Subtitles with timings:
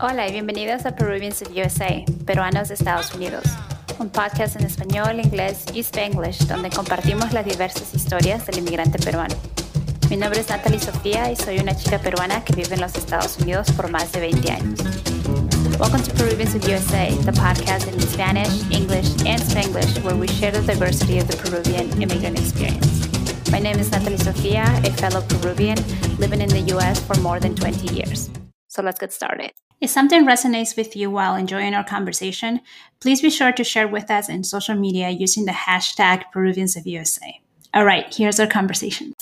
[0.00, 3.44] Hola y bienvenidos a Peruvians of USA, Peruanos de Estados Unidos,
[4.00, 9.36] un podcast en español, inglés y spanglish donde compartimos las diversas historias del inmigrante peruano.
[10.10, 13.38] Mi nombre es Natalie Sofía y soy una chica peruana que vive en los Estados
[13.38, 14.80] Unidos por más de 20 años.
[15.78, 20.50] Welcome to Peruvians of USA, the podcast in Spanish, English, and Spanglish where we share
[20.50, 23.08] the diversity of the Peruvian immigrant experience.
[23.52, 25.78] My name is Natalie Sofia, a fellow Peruvian
[26.18, 28.28] living in the US for more than 20 years.
[28.66, 29.52] So let's get started.
[29.84, 32.62] If something resonates with you while enjoying our conversation,
[33.00, 36.86] please be sure to share with us in social media using the hashtag Peruvians of
[36.86, 37.38] USA.
[37.74, 39.12] All right, here's our conversation.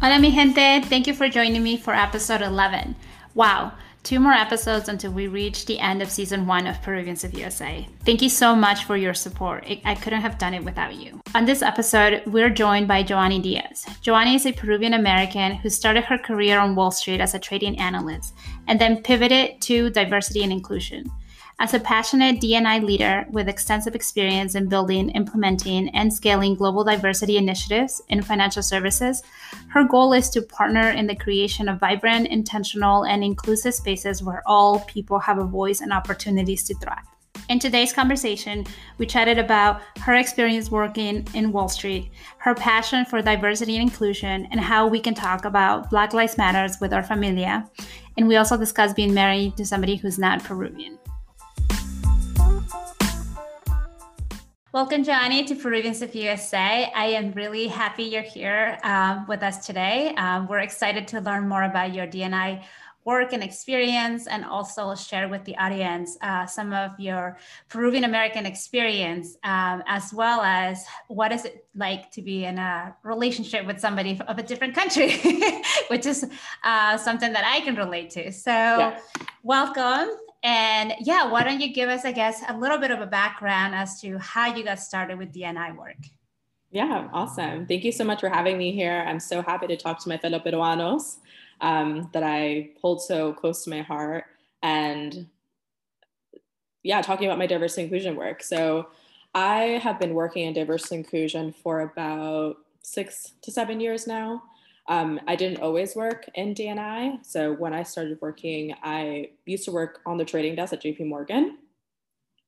[0.00, 0.82] Hola, mi gente.
[0.88, 2.94] Thank you for joining me for episode 11.
[3.34, 3.72] Wow,
[4.02, 7.86] two more episodes until we reach the end of season one of Peruvians of USA.
[8.04, 9.64] Thank you so much for your support.
[9.84, 11.20] I couldn't have done it without you.
[11.34, 13.86] On this episode, we're joined by Joanny Diaz.
[14.00, 17.78] Joanny is a Peruvian American who started her career on Wall Street as a trading
[17.78, 18.34] analyst
[18.68, 21.10] and then pivoted to diversity and inclusion.
[21.62, 27.36] As a passionate DNI leader with extensive experience in building, implementing, and scaling global diversity
[27.36, 29.22] initiatives in financial services,
[29.68, 34.42] her goal is to partner in the creation of vibrant, intentional, and inclusive spaces where
[34.46, 37.04] all people have a voice and opportunities to thrive.
[37.50, 38.64] In today's conversation,
[38.96, 44.48] we chatted about her experience working in Wall Street, her passion for diversity and inclusion,
[44.50, 47.68] and how we can talk about Black Lives Matters with our familia.
[48.16, 50.99] And we also discussed being married to somebody who's not Peruvian.
[54.72, 56.92] Welcome, Joanny, to Peruvians of USA.
[56.94, 60.14] I am really happy you're here um, with us today.
[60.14, 62.62] Um, we're excited to learn more about your DNI
[63.04, 67.36] work and experience, and also share with the audience uh, some of your
[67.68, 72.94] Peruvian American experience, um, as well as what is it like to be in a
[73.02, 75.16] relationship with somebody of a different country,
[75.88, 76.30] which is
[76.62, 78.30] uh, something that I can relate to.
[78.30, 79.00] So, yeah.
[79.42, 80.10] welcome.
[80.42, 83.74] And yeah, why don't you give us, I guess, a little bit of a background
[83.74, 85.98] as to how you got started with DNI work?
[86.70, 87.66] Yeah, awesome.
[87.66, 89.04] Thank you so much for having me here.
[89.06, 91.18] I'm so happy to talk to my fellow Peruanos
[91.60, 94.24] um, that I hold so close to my heart.
[94.62, 95.26] And
[96.82, 98.42] yeah, talking about my diversity inclusion work.
[98.42, 98.88] So
[99.34, 104.42] I have been working in diversity inclusion for about six to seven years now.
[104.90, 107.24] Um, I didn't always work in DNI.
[107.24, 111.06] So when I started working, I used to work on the trading desk at JP
[111.06, 111.58] Morgan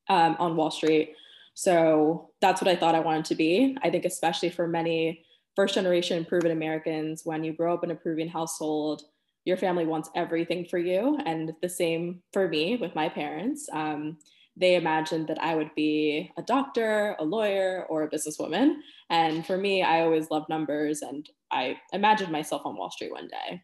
[0.09, 1.15] um, on Wall Street.
[1.53, 3.77] So that's what I thought I wanted to be.
[3.81, 5.23] I think, especially for many
[5.55, 9.03] first generation Peruvian Americans, when you grow up in a Peruvian household,
[9.45, 11.17] your family wants everything for you.
[11.25, 13.69] And the same for me with my parents.
[13.71, 14.17] Um,
[14.55, 18.75] they imagined that I would be a doctor, a lawyer, or a businesswoman.
[19.09, 23.27] And for me, I always loved numbers and I imagined myself on Wall Street one
[23.27, 23.61] day.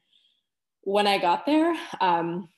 [0.81, 2.49] When I got there, um,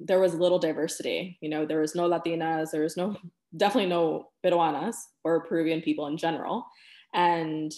[0.00, 1.38] there was little diversity.
[1.40, 3.16] You know, there was no Latinas, there was no,
[3.56, 6.66] definitely no Peruanas or Peruvian people in general,
[7.14, 7.72] and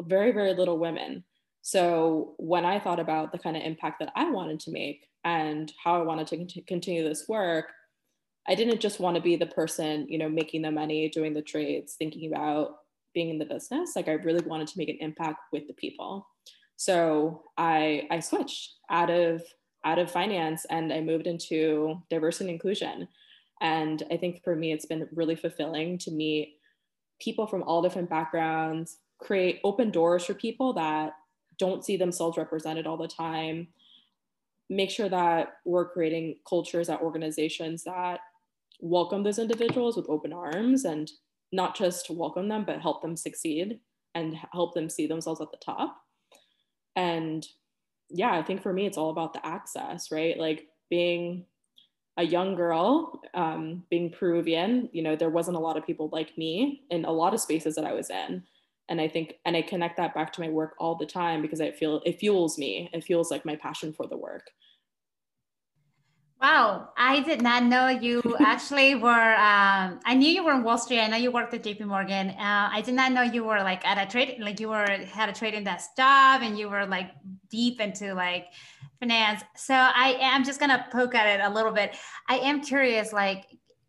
[0.00, 1.24] very, very little women.
[1.62, 5.72] So when I thought about the kind of impact that I wanted to make and
[5.82, 7.66] how I wanted to continue this work,
[8.48, 11.42] I didn't just want to be the person, you know, making the money, doing the
[11.42, 12.76] trades, thinking about
[13.14, 13.92] being in the business.
[13.94, 16.26] Like I really wanted to make an impact with the people.
[16.76, 19.42] So I I switched out of
[19.84, 23.08] out of finance and I moved into diversity and inclusion.
[23.60, 26.56] And I think for me, it's been really fulfilling to meet
[27.20, 31.12] people from all different backgrounds, create open doors for people that
[31.58, 33.68] don't see themselves represented all the time,
[34.70, 38.20] make sure that we're creating cultures at organizations that
[38.80, 41.10] welcome those individuals with open arms and
[41.52, 43.80] not just welcome them, but help them succeed
[44.14, 45.96] and help them see themselves at the top.
[46.96, 47.46] And
[48.08, 50.38] yeah, I think for me, it's all about the access, right?
[50.38, 51.46] Like being
[52.16, 56.36] a young girl, um, being Peruvian, you know, there wasn't a lot of people like
[56.36, 58.42] me in a lot of spaces that I was in.
[58.88, 61.60] And I think, and I connect that back to my work all the time because
[61.60, 62.90] I feel it fuels me.
[62.92, 64.50] It feels like my passion for the work.
[66.40, 69.34] Wow, I did not know you actually were.
[69.34, 71.00] Um, I knew you were in Wall Street.
[71.00, 71.84] I know you worked at J.P.
[71.84, 72.30] Morgan.
[72.30, 75.28] Uh, I did not know you were like at a trade, like you were had
[75.28, 77.10] a trading desk job, and you were like
[77.50, 78.46] deep into like
[79.00, 79.42] finance.
[79.54, 81.94] So I am just gonna poke at it a little bit.
[82.26, 83.44] I am curious, like,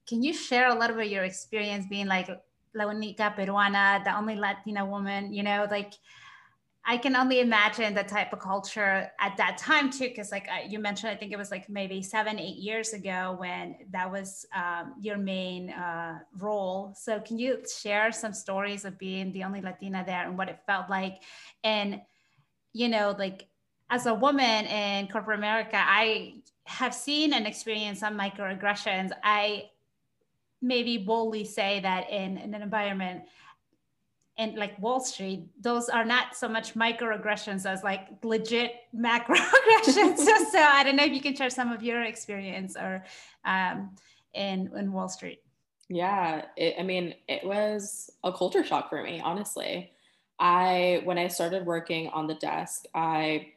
[0.06, 2.28] can you share a little bit of your experience being like
[2.74, 5.34] la única peruana, the only Latina woman?
[5.34, 5.94] You know, like
[6.84, 10.80] I can only imagine the type of culture at that time too, because like you
[10.80, 14.96] mentioned, I think it was like maybe seven, eight years ago when that was um,
[15.00, 16.94] your main uh, role.
[16.98, 20.60] So can you share some stories of being the only Latina there and what it
[20.66, 21.22] felt like?
[21.64, 22.02] And
[22.74, 23.48] you know, like
[23.92, 29.12] as a woman in corporate America, I have seen and experienced some microaggressions.
[29.24, 29.70] I
[30.62, 33.24] maybe boldly say that in, in an environment
[34.42, 40.18] and like Wall Street, those are not so much microaggressions as like legit macroaggressions.
[40.52, 43.04] so I don't know if you can share some of your experience or
[43.46, 43.92] um,
[44.34, 45.42] in in Wall Street.
[45.90, 49.92] Yeah, it, I mean, it was a culture shock for me, honestly.
[50.40, 53.54] I when I started working on the desk, I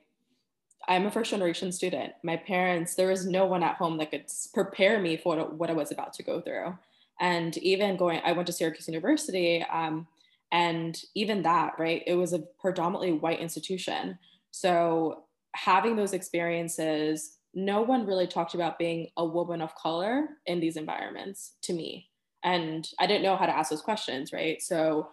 [0.86, 2.12] I'm a first generation student.
[2.22, 5.72] My parents, there was no one at home that could prepare me for what I
[5.72, 6.76] was about to go through.
[7.20, 10.06] And even going, I went to Syracuse University, um,
[10.54, 14.16] and even that, right, it was a predominantly white institution.
[14.52, 15.24] So
[15.56, 20.76] having those experiences, no one really talked about being a woman of color in these
[20.76, 22.08] environments to me.
[22.44, 24.62] And I didn't know how to ask those questions, right?
[24.62, 25.08] So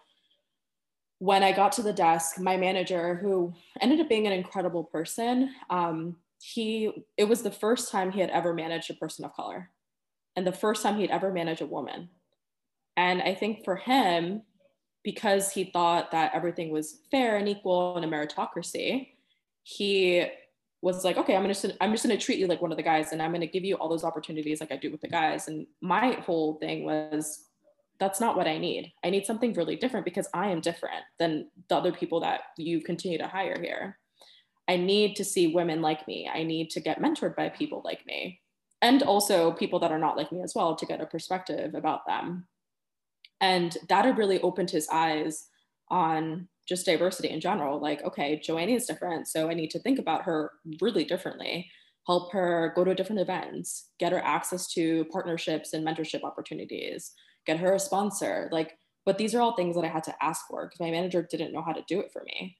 [1.17, 5.55] when I got to the desk, my manager, who ended up being an incredible person,
[5.71, 9.71] um, he it was the first time he had ever managed a person of color,
[10.35, 12.09] and the first time he'd ever managed a woman.
[12.95, 14.43] And I think for him,
[15.03, 19.09] because he thought that everything was fair and equal and a meritocracy,
[19.63, 20.25] he
[20.81, 23.11] was like, okay, I'm gonna I'm just gonna treat you like one of the guys,
[23.11, 25.47] and I'm gonna give you all those opportunities like I do with the guys.
[25.47, 27.45] And my whole thing was
[27.99, 28.91] that's not what I need.
[29.03, 32.81] I need something really different because I am different than the other people that you
[32.81, 33.99] continue to hire here.
[34.67, 36.29] I need to see women like me.
[36.33, 38.41] I need to get mentored by people like me
[38.81, 42.05] and also people that are not like me as well to get a perspective about
[42.07, 42.47] them.
[43.41, 45.47] And that had really opened his eyes
[45.89, 47.81] on just diversity in general.
[47.81, 49.27] Like, okay, Joanny is different.
[49.27, 51.69] So I need to think about her really differently,
[52.07, 57.13] help her go to different events, get her access to partnerships and mentorship opportunities
[57.45, 58.49] get her a sponsor.
[58.51, 61.27] Like, but these are all things that I had to ask for because my manager
[61.29, 62.57] didn't know how to do it for me.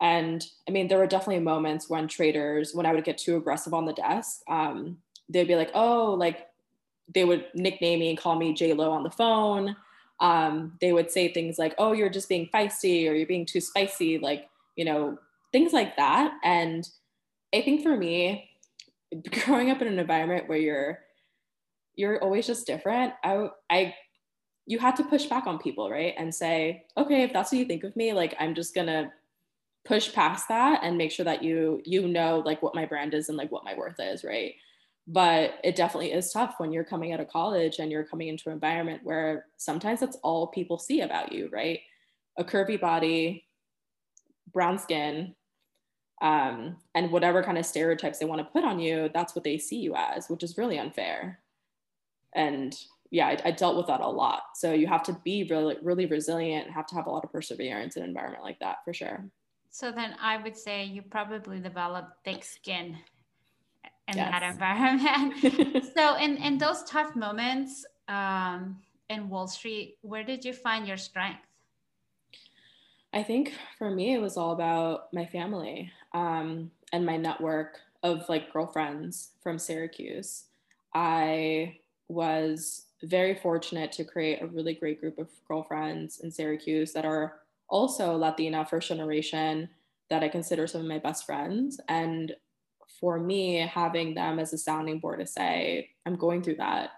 [0.00, 3.74] And I mean, there were definitely moments when traders, when I would get too aggressive
[3.74, 4.98] on the desk, um,
[5.28, 6.48] they'd be like, oh, like
[7.14, 9.76] they would nickname me and call me J Lo on the phone.
[10.22, 13.60] Um, they would say things like, oh, you're just being feisty or you're being too
[13.60, 15.18] spicy, like, you know,
[15.52, 16.32] things like that.
[16.44, 16.88] And
[17.54, 18.48] I think for me,
[19.44, 21.00] growing up in an environment where you're
[21.94, 23.94] you're always just different, I I
[24.66, 26.14] you had to push back on people, right?
[26.16, 29.12] And say, okay, if that's what you think of me, like I'm just gonna
[29.84, 33.28] push past that and make sure that you you know like what my brand is
[33.28, 34.54] and like what my worth is, right?
[35.06, 38.48] But it definitely is tough when you're coming out of college and you're coming into
[38.48, 41.80] an environment where sometimes that's all people see about you, right?
[42.38, 43.44] A curvy body,
[44.52, 45.34] brown skin,
[46.22, 49.58] um, and whatever kind of stereotypes they want to put on you, that's what they
[49.58, 51.40] see you as, which is really unfair.
[52.32, 52.76] And
[53.10, 54.42] yeah, I, I, dealt with that a lot.
[54.54, 57.32] So you have to be really, really resilient and have to have a lot of
[57.32, 59.24] perseverance in an environment like that for sure.
[59.70, 62.98] So then I would say you probably developed thick skin
[64.08, 64.30] in yes.
[64.30, 65.84] that environment.
[65.96, 68.78] so in, in those tough moments um,
[69.08, 71.46] in Wall Street, where did you find your strength?
[73.14, 78.28] I think for me, it was all about my family um, and my network of
[78.28, 80.44] like girlfriends from Syracuse.
[80.94, 81.78] I
[82.08, 87.40] was very fortunate to create a really great group of girlfriends in Syracuse that are
[87.68, 89.68] also Latina first generation
[90.10, 91.80] that I consider some of my best friends.
[91.88, 92.34] And
[93.02, 96.90] for me, having them as a sounding board to say, I'm going through that.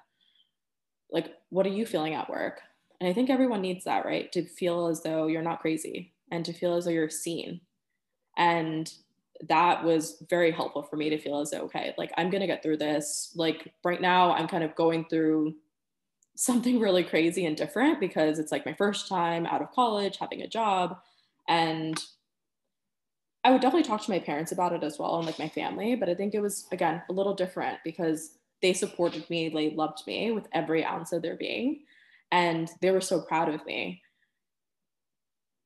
[1.10, 2.60] Like, what are you feeling at work?
[3.00, 4.30] And I think everyone needs that, right?
[4.32, 7.62] To feel as though you're not crazy and to feel as though you're seen.
[8.36, 8.92] And
[9.48, 12.46] that was very helpful for me to feel as though, okay, like I'm going to
[12.46, 13.32] get through this.
[13.34, 15.54] Like right now, I'm kind of going through
[16.36, 20.42] something really crazy and different because it's like my first time out of college, having
[20.42, 20.98] a job.
[21.48, 21.98] And
[23.44, 25.94] I would definitely talk to my parents about it as well and like my family.
[25.94, 30.06] But I think it was, again, a little different because they supported me, they loved
[30.06, 31.80] me with every ounce of their being.
[32.32, 34.02] And they were so proud of me.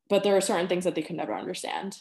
[0.08, 1.98] But there are certain things that they could never understand.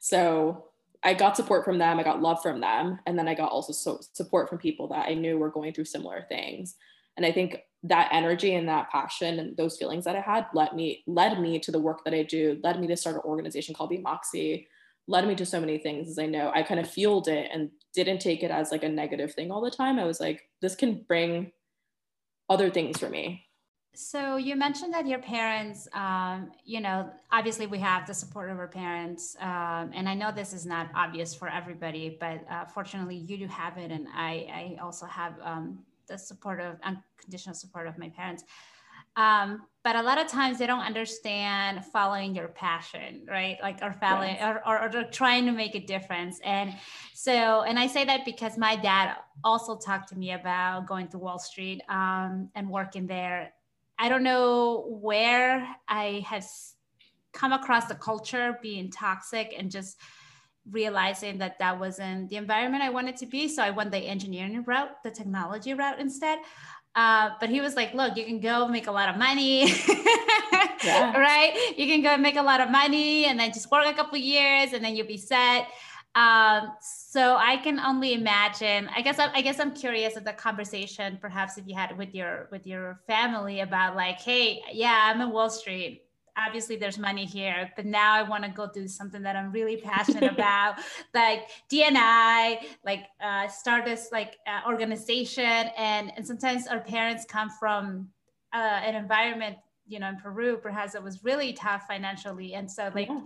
[0.00, 0.64] So
[1.04, 2.98] I got support from them, I got love from them.
[3.06, 5.84] And then I got also so support from people that I knew were going through
[5.84, 6.74] similar things.
[7.16, 10.74] And I think that energy and that passion and those feelings that I had led
[10.74, 13.74] me led me to the work that I do, led me to start an organization
[13.74, 14.68] called Be Moxie,
[15.10, 16.52] led me to so many things as I know.
[16.54, 19.60] I kind of fueled it and didn't take it as like a negative thing all
[19.60, 19.98] the time.
[19.98, 21.52] I was like, this can bring
[22.48, 23.44] other things for me.
[23.92, 28.58] So you mentioned that your parents, um, you know, obviously we have the support of
[28.58, 33.16] our parents, um, and I know this is not obvious for everybody, but uh, fortunately
[33.16, 37.88] you do have it, and I, I also have um, the support of unconditional support
[37.88, 38.44] of my parents.
[39.20, 43.56] Um, but a lot of times they don't understand following your passion right?
[43.62, 44.58] Like or following yes.
[44.66, 46.38] or, or, or, trying to make a difference.
[46.44, 46.74] And
[47.14, 51.18] so and i say that because my dad also talked to me about going to
[51.18, 53.52] wall street um, and working there.
[53.98, 56.46] I don't know where i have
[57.32, 59.98] come across the culture being toxic and just
[60.70, 63.48] realizing that that wasn't the environment i wanted to be.
[63.48, 66.38] So i went the engineering route the technology route instead
[66.94, 69.66] uh, but he was like, look, you can go make a lot of money,
[70.84, 71.16] yeah.
[71.16, 71.74] right?
[71.76, 74.72] You can go make a lot of money and then just work a couple years
[74.72, 75.68] and then you'll be set.
[76.16, 78.88] Um, so I can only imagine.
[78.94, 82.12] I guess I, I guess I'm curious of the conversation, perhaps if you had with
[82.14, 86.02] your with your family about like, hey, yeah, I'm in Wall Street
[86.36, 89.76] obviously there's money here, but now I want to go do something that I'm really
[89.76, 90.76] passionate about,
[91.14, 95.44] like DNI, like uh, start this like uh, organization.
[95.76, 98.08] And, and sometimes our parents come from
[98.52, 99.56] uh, an environment,
[99.86, 102.54] you know, in Peru, perhaps it was really tough financially.
[102.54, 103.20] And so like, yeah.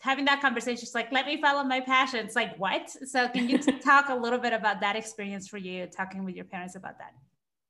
[0.00, 3.48] having that conversation is like let me follow my passion it's like what so can
[3.48, 6.96] you talk a little bit about that experience for you talking with your parents about
[6.98, 7.14] that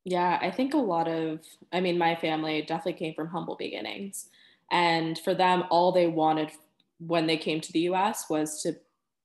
[0.08, 4.30] yeah, I think a lot of, I mean, my family definitely came from humble beginnings.
[4.70, 6.50] And for them, all they wanted
[6.98, 8.76] when they came to the US was to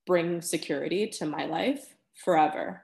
[0.05, 2.83] bring security to my life forever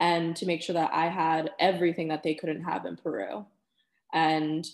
[0.00, 3.46] and to make sure that I had everything that they couldn't have in Peru.
[4.12, 4.66] And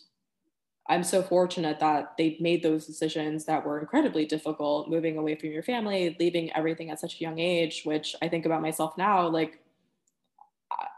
[0.89, 5.51] I'm so fortunate that they made those decisions that were incredibly difficult, moving away from
[5.51, 9.29] your family, leaving everything at such a young age, which I think about myself now,
[9.29, 9.61] like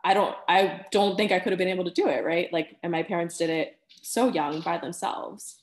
[0.04, 2.52] I don't I don't think I could have been able to do it, right?
[2.52, 5.59] Like and my parents did it so young by themselves.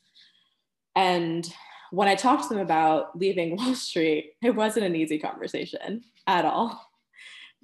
[0.98, 1.48] And
[1.92, 6.44] when I talked to them about leaving Wall Street, it wasn't an easy conversation at
[6.44, 6.90] all.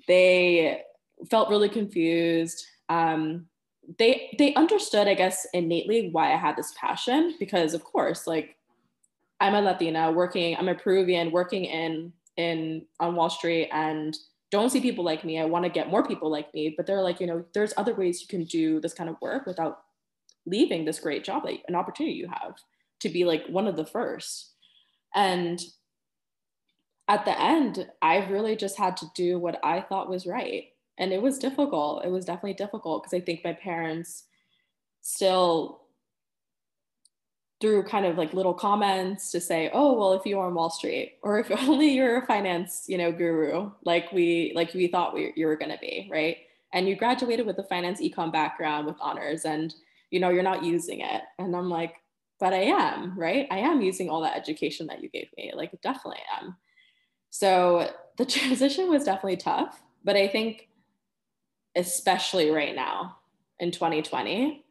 [0.08, 0.82] They
[1.30, 2.64] felt really confused.
[2.90, 3.48] Um,
[3.98, 8.56] they they understood, I guess, innately why I had this passion because, of course, like
[9.42, 14.16] I'm a Latina working, I'm a Peruvian working in in on Wall Street and
[14.52, 15.40] don't see people like me.
[15.40, 17.96] I want to get more people like me, but they're like, you know, there's other
[17.96, 19.82] ways you can do this kind of work without
[20.46, 22.56] leaving this great job, like an opportunity you have
[23.04, 24.52] to be like one of the first.
[25.14, 25.62] And
[27.08, 30.66] at the end, I really just had to do what I thought was right.
[30.98, 32.06] And it was difficult.
[32.06, 34.24] It was definitely difficult because I think my parents
[35.02, 35.82] still
[37.60, 40.70] through kind of like little comments to say, oh, well, if you are on Wall
[40.70, 45.14] Street or if only you're a finance, you know, guru, like we like we thought
[45.14, 46.38] we, you were gonna be, right?
[46.74, 49.74] And you graduated with a finance econ background with honors and
[50.10, 51.24] you know, you're not using it.
[51.40, 51.96] And I'm like,
[52.40, 53.48] but I am, right?
[53.52, 55.52] I am using all that education that you gave me.
[55.56, 56.56] Like, definitely am.
[57.30, 60.68] So the transition was definitely tough, but I think,
[61.76, 63.18] especially right now
[63.60, 64.64] in 2020,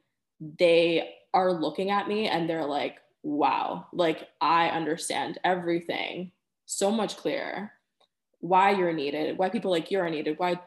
[0.59, 6.33] they are looking at me and they're like, wow, like I understand everything
[6.67, 7.73] so much clearer.
[8.41, 10.61] Why you're needed, why people like you are needed, why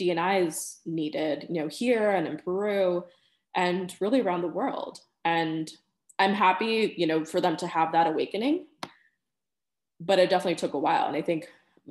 [0.00, 3.04] DNI is needed, you know, here and in Peru
[3.54, 5.00] and really around the world.
[5.24, 5.70] And
[6.18, 8.66] I'm happy, you know, for them to have that awakening.
[10.00, 11.06] But it definitely took a while.
[11.06, 11.48] And I think,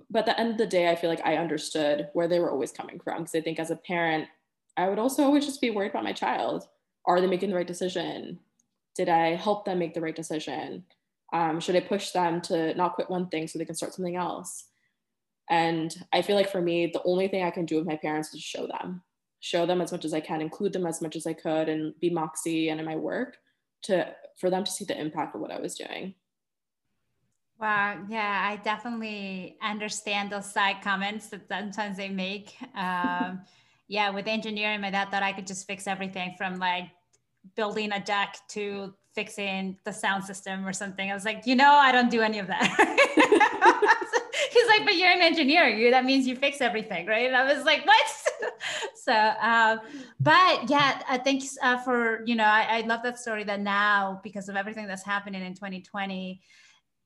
[0.09, 2.51] but at the end of the day, I feel like I understood where they were
[2.51, 3.19] always coming from.
[3.23, 4.27] Because I think as a parent,
[4.75, 6.67] I would also always just be worried about my child.
[7.05, 8.39] Are they making the right decision?
[8.95, 10.83] Did I help them make the right decision?
[11.33, 14.15] Um, should I push them to not quit one thing so they can start something
[14.15, 14.65] else?
[15.49, 18.33] And I feel like for me, the only thing I can do with my parents
[18.33, 19.01] is show them,
[19.39, 21.97] show them as much as I can, include them as much as I could, and
[22.01, 23.37] be Moxie and in my work
[23.87, 26.13] to for them to see the impact of what I was doing.
[27.59, 32.55] Wow, yeah, I definitely understand those side comments that sometimes they make.
[32.75, 33.41] Um,
[33.87, 36.89] yeah, with engineering, my dad thought I could just fix everything from like
[37.55, 41.09] building a deck to fixing the sound system or something.
[41.09, 43.23] I was like, you know, I don't do any of that.
[44.57, 45.67] He's like, but you're an engineer.
[45.67, 47.27] You that means you fix everything, right?
[47.27, 48.07] And I was like, what?
[48.95, 49.77] so, uh,
[50.19, 54.19] but yeah, uh, thanks uh, for, you know, I, I love that story that now,
[54.23, 56.41] because of everything that's happening in 2020,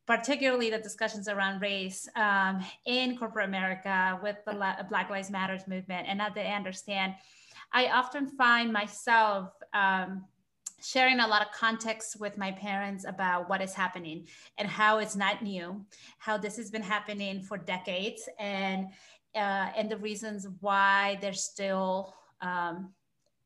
[0.08, 4.54] particularly the discussions around race um, in corporate America with the
[4.90, 7.16] Black Lives Matters movement, and that they understand.
[7.74, 10.26] I often find myself um,
[10.84, 15.16] sharing a lot of context with my parents about what is happening and how it's
[15.16, 15.86] not new,
[16.18, 18.88] how this has been happening for decades, and
[19.36, 22.92] uh, and the reasons why there's still um,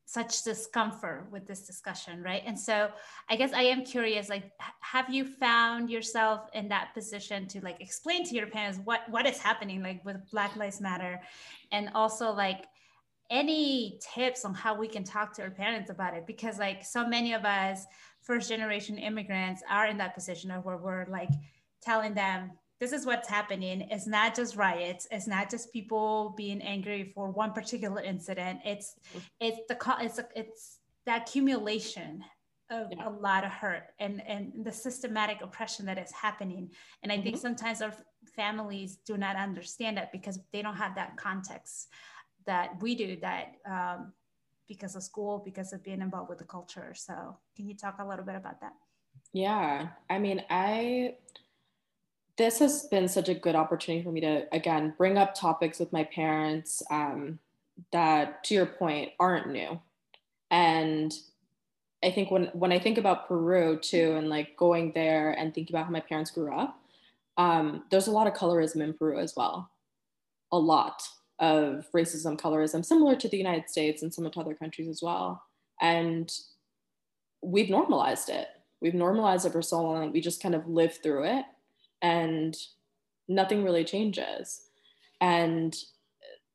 [0.04, 2.42] such discomfort with this discussion, right?
[2.46, 2.90] And so
[3.28, 7.80] I guess I am curious, like, have you found yourself in that position to like
[7.80, 11.20] explain to your parents what what is happening, like with Black Lives Matter,
[11.72, 12.66] and also like
[13.30, 16.26] any tips on how we can talk to our parents about it?
[16.26, 17.86] Because like so many of us
[18.22, 21.30] first generation immigrants are in that position of where we're like
[21.82, 23.86] telling them this is what's happening.
[23.90, 25.06] It's not just riots.
[25.10, 28.60] It's not just people being angry for one particular incident.
[28.64, 28.94] It's
[29.40, 32.22] it's the it's it's the accumulation
[32.68, 33.08] of yeah.
[33.08, 36.70] a lot of hurt and and the systematic oppression that is happening.
[37.02, 37.24] And i mm-hmm.
[37.24, 37.94] think sometimes our
[38.34, 41.88] families do not understand that because they don't have that context
[42.46, 44.12] that we do that um,
[44.68, 46.92] because of school because of being involved with the culture.
[46.94, 48.72] So can you talk a little bit about that?
[49.32, 49.88] Yeah.
[50.08, 51.14] I mean i
[52.36, 55.92] this has been such a good opportunity for me to again bring up topics with
[55.92, 57.38] my parents um,
[57.92, 59.80] that to your point aren't new.
[60.50, 61.12] And
[62.04, 65.74] i think when when i think about peru too and like going there and thinking
[65.74, 66.78] about how my parents grew up
[67.36, 69.70] um, there's a lot of colorism in peru as well.
[70.52, 71.02] A lot
[71.38, 75.42] of racism colorism similar to the united states and some of other countries as well
[75.80, 76.30] and
[77.42, 78.48] we've normalized it
[78.80, 81.44] we've normalized it for so long we just kind of live through it
[82.02, 82.56] and
[83.28, 84.62] nothing really changes.
[85.20, 85.74] And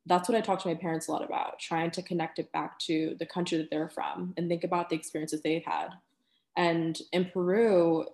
[0.06, 2.80] that's what I talk to my parents a lot about, trying to connect it back
[2.80, 5.90] to the country that they're from and think about the experiences they've had.
[6.58, 8.06] And in Peru,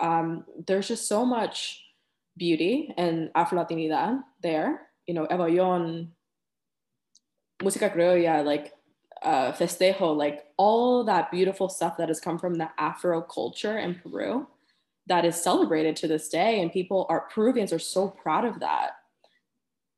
[0.00, 1.82] um, there's just so much
[2.36, 4.85] beauty and Afro-Latinidad there.
[5.06, 6.08] You know, Eva Ayllón,
[7.62, 8.72] Música Criolla, like
[9.22, 13.94] uh, Festejo, like all that beautiful stuff that has come from the Afro culture in
[13.94, 14.46] Peru
[15.06, 18.92] that is celebrated to this day and people are peruvians are so proud of that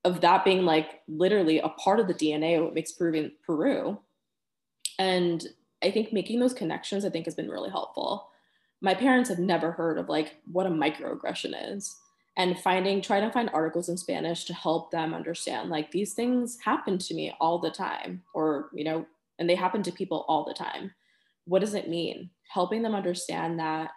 [0.04, 3.98] of that being like literally a part of the dna of what makes peruvian peru.
[4.98, 5.46] And
[5.82, 8.30] i think making those connections i think has been really helpful.
[8.80, 11.96] My parents have never heard of like what a microaggression is
[12.38, 16.56] and finding trying to find articles in spanish to help them understand like these things
[16.64, 19.04] happen to me all the time or you know
[19.38, 20.92] and they happen to people all the time.
[21.44, 22.30] What does it mean?
[22.52, 23.90] Helping them understand that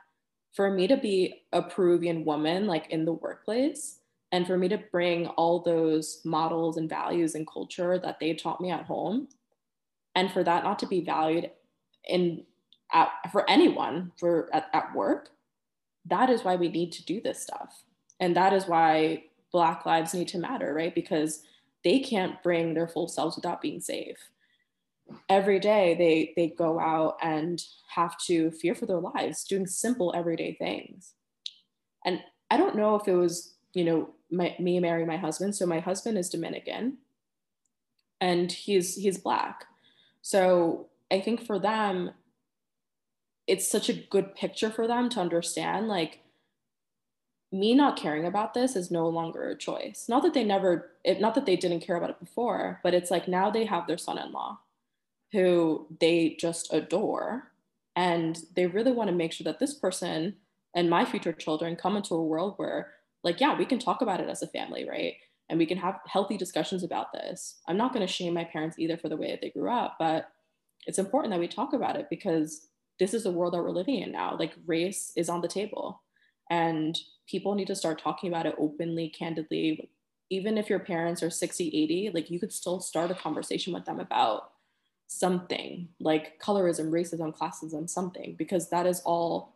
[0.53, 3.99] for me to be a Peruvian woman, like in the workplace,
[4.31, 8.61] and for me to bring all those models and values and culture that they taught
[8.61, 9.27] me at home,
[10.15, 11.49] and for that not to be valued
[12.07, 12.43] in
[12.93, 15.29] at, for anyone for at, at work,
[16.05, 17.83] that is why we need to do this stuff,
[18.21, 20.95] and that is why Black lives need to matter, right?
[20.95, 21.43] Because
[21.83, 24.29] they can't bring their full selves without being safe.
[25.27, 27.61] Every day they they go out and
[27.95, 31.15] have to fear for their lives doing simple everyday things.
[32.05, 35.55] And i don't know if it was you know my, me marrying my husband.
[35.55, 36.99] So my husband is dominican
[38.21, 39.65] and he's he's black.
[40.21, 42.11] So i think for them
[43.47, 46.19] it's such a good picture for them to understand like
[47.51, 51.19] me not caring about this is no longer a choice not that they never it,
[51.19, 53.97] not that they didn't care about it before but it's like now they have their
[53.97, 54.57] son-in-law
[55.31, 57.51] who they just adore.
[57.95, 60.35] And they really want to make sure that this person
[60.75, 62.91] and my future children come into a world where,
[63.23, 65.15] like, yeah, we can talk about it as a family, right?
[65.49, 67.57] And we can have healthy discussions about this.
[67.67, 69.97] I'm not going to shame my parents either for the way that they grew up,
[69.99, 70.29] but
[70.87, 72.67] it's important that we talk about it because
[72.99, 74.37] this is the world that we're living in now.
[74.37, 76.01] Like, race is on the table,
[76.49, 76.97] and
[77.31, 79.89] people need to start talking about it openly, candidly.
[80.29, 83.85] Even if your parents are 60, 80, like, you could still start a conversation with
[83.85, 84.51] them about
[85.07, 89.53] something like colorism, racism, classism, something, because that is all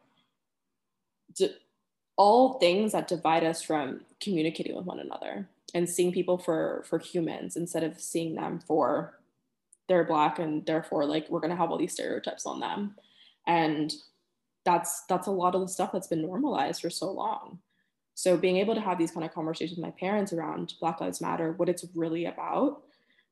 [2.18, 6.98] all things that divide us from communicating with one another and seeing people for for
[6.98, 9.20] humans instead of seeing them for
[9.88, 12.96] they're black and therefore like we're going to have all these stereotypes on them
[13.48, 13.94] and
[14.64, 17.60] that's that's a lot of the stuff that's been normalized for so long
[18.16, 21.22] so being able to have these kind of conversations with my parents around black lives
[21.22, 22.82] matter what it's really about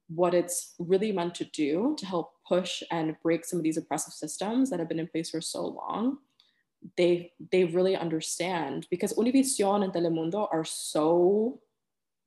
[0.09, 4.13] what it's really meant to do to help push and break some of these oppressive
[4.13, 6.17] systems that have been in place for so long
[6.97, 11.61] they they really understand because Univision and Telemundo are so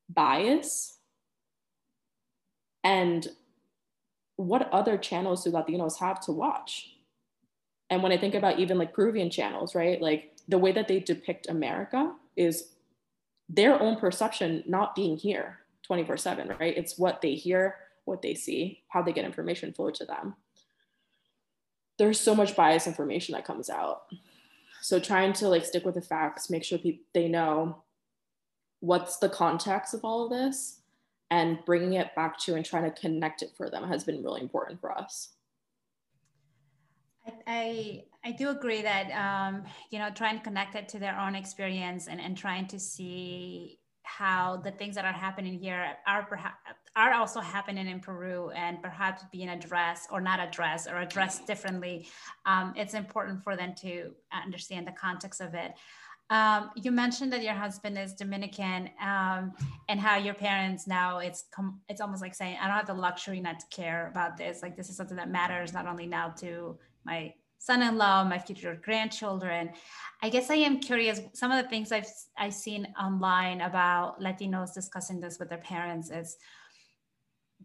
[0.09, 0.97] biased
[2.83, 3.29] and
[4.37, 6.93] what other channels do Latinos have to watch?
[7.91, 10.01] And when I think about even like Peruvian channels, right?
[10.01, 12.71] Like the way that they depict America is
[13.49, 16.77] their own perception not being here 24 7, right?
[16.77, 20.35] It's what they hear, what they see, how they get information flow to them.
[21.99, 24.03] There's so much bias information that comes out.
[24.83, 27.83] So trying to like stick with the facts, make sure people they know
[28.81, 30.81] what's the context of all of this
[31.31, 34.41] and bringing it back to and trying to connect it for them has been really
[34.41, 35.31] important for us.
[37.47, 41.35] I, I do agree that um, you know trying to connect it to their own
[41.35, 46.57] experience and, and trying to see how the things that are happening here are perhaps
[46.95, 52.09] are also happening in Peru and perhaps being addressed or not addressed or addressed differently.
[52.47, 55.75] Um, it's important for them to understand the context of it.
[56.31, 59.53] Um, you mentioned that your husband is Dominican um,
[59.89, 62.95] and how your parents now it's com- it's almost like saying I don't have the
[62.95, 64.63] luxury not to care about this.
[64.63, 69.71] Like this is something that matters not only now to my son-in-law, my future grandchildren.
[70.23, 71.21] I guess I am curious.
[71.33, 76.11] Some of the things I've I've seen online about Latinos discussing this with their parents
[76.11, 76.37] is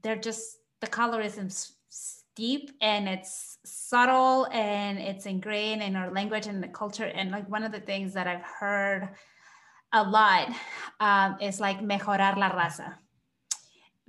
[0.02, 1.52] they're just the colorism
[1.90, 7.06] steep and it's subtle and it's ingrained in our language and the culture.
[7.06, 9.10] And like one of the things that I've heard
[9.94, 10.50] a lot
[11.00, 12.96] um, is like mejorar la raza.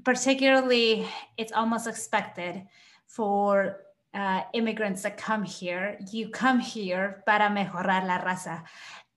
[0.04, 2.66] Particularly, it's almost expected
[3.06, 3.80] for
[4.14, 5.98] uh, immigrants that come here.
[6.10, 8.62] You come here para mejorar la raza.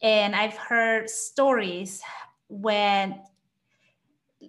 [0.01, 2.01] And I've heard stories
[2.47, 3.21] when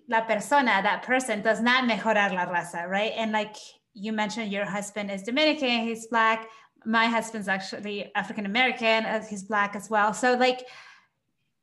[0.09, 3.13] la persona, that person does not mejorar la raza, right?
[3.17, 3.57] And like
[3.95, 6.49] you mentioned, your husband is Dominican, he's black.
[6.85, 10.15] My husband's actually African American, he's black as well.
[10.15, 10.67] So like,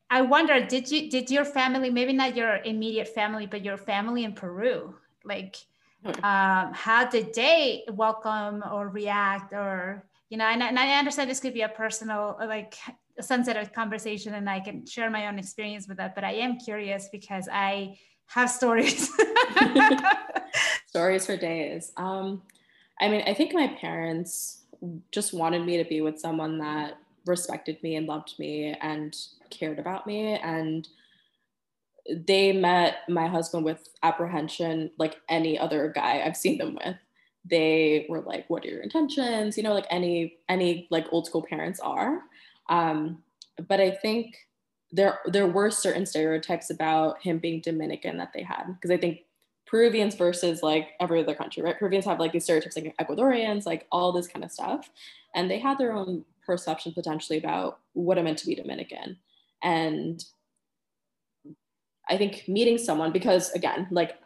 [0.10, 4.26] I wonder, did you did your family, maybe not your immediate family, but your family
[4.26, 5.56] in Peru, like,
[6.24, 10.46] um, how did they welcome or react, or you know?
[10.46, 12.76] And, and I understand this could be a personal, like,
[13.20, 16.16] sensitive conversation, and I can share my own experience with that.
[16.16, 19.10] But I am curious because I have stories.
[20.88, 21.92] stories for days.
[21.98, 22.42] Um,
[23.00, 24.64] I mean, I think my parents
[25.12, 29.16] just wanted me to be with someone that respected me and loved me and
[29.50, 30.36] cared about me.
[30.36, 30.88] And
[32.10, 36.98] they met my husband with apprehension, like any other guy I've seen them with.
[37.46, 41.44] They were like, "What are your intentions?" You know, like any any like old school
[41.44, 42.22] parents are.
[42.70, 43.24] Um,
[43.68, 44.36] but I think
[44.92, 49.22] there there were certain stereotypes about him being Dominican that they had because I think
[49.66, 51.78] Peruvians versus like every other country, right?
[51.78, 54.90] Peruvians have like these stereotypes like Ecuadorians, like all this kind of stuff,
[55.36, 59.18] and they had their own perception potentially about what it meant to be Dominican,
[59.64, 60.24] and
[62.10, 64.18] I think meeting someone because again, like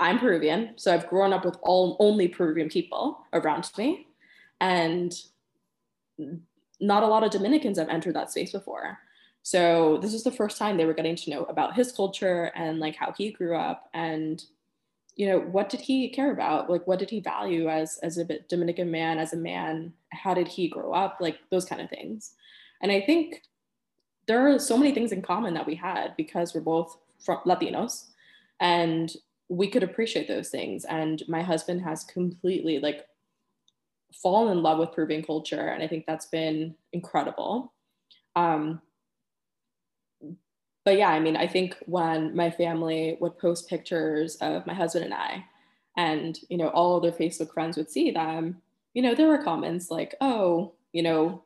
[0.00, 4.06] I'm Peruvian, so I've grown up with all only Peruvian people around me,
[4.60, 5.14] and
[6.80, 8.98] not a lot of Dominicans have entered that space before.
[9.42, 12.80] So this is the first time they were getting to know about his culture and
[12.80, 13.90] like how he grew up.
[13.92, 14.42] And
[15.16, 16.70] you know what did he care about?
[16.70, 19.92] Like what did he value as as a dominican man as a man?
[20.12, 21.18] How did he grow up?
[21.20, 22.32] Like those kind of things.
[22.80, 23.42] And i think
[24.26, 28.06] there are so many things in common that we had because we're both from latinos
[28.60, 29.14] and
[29.48, 30.84] we could appreciate those things.
[30.84, 33.06] And my husband has completely like
[34.22, 37.72] fallen in love with peruvian culture and i think that's been incredible.
[38.36, 38.80] Um,
[40.84, 45.06] but yeah, I mean, I think when my family would post pictures of my husband
[45.06, 45.44] and I,
[45.96, 48.60] and you know, all their Facebook friends would see them,
[48.92, 51.44] you know, there were comments like, "Oh, you know,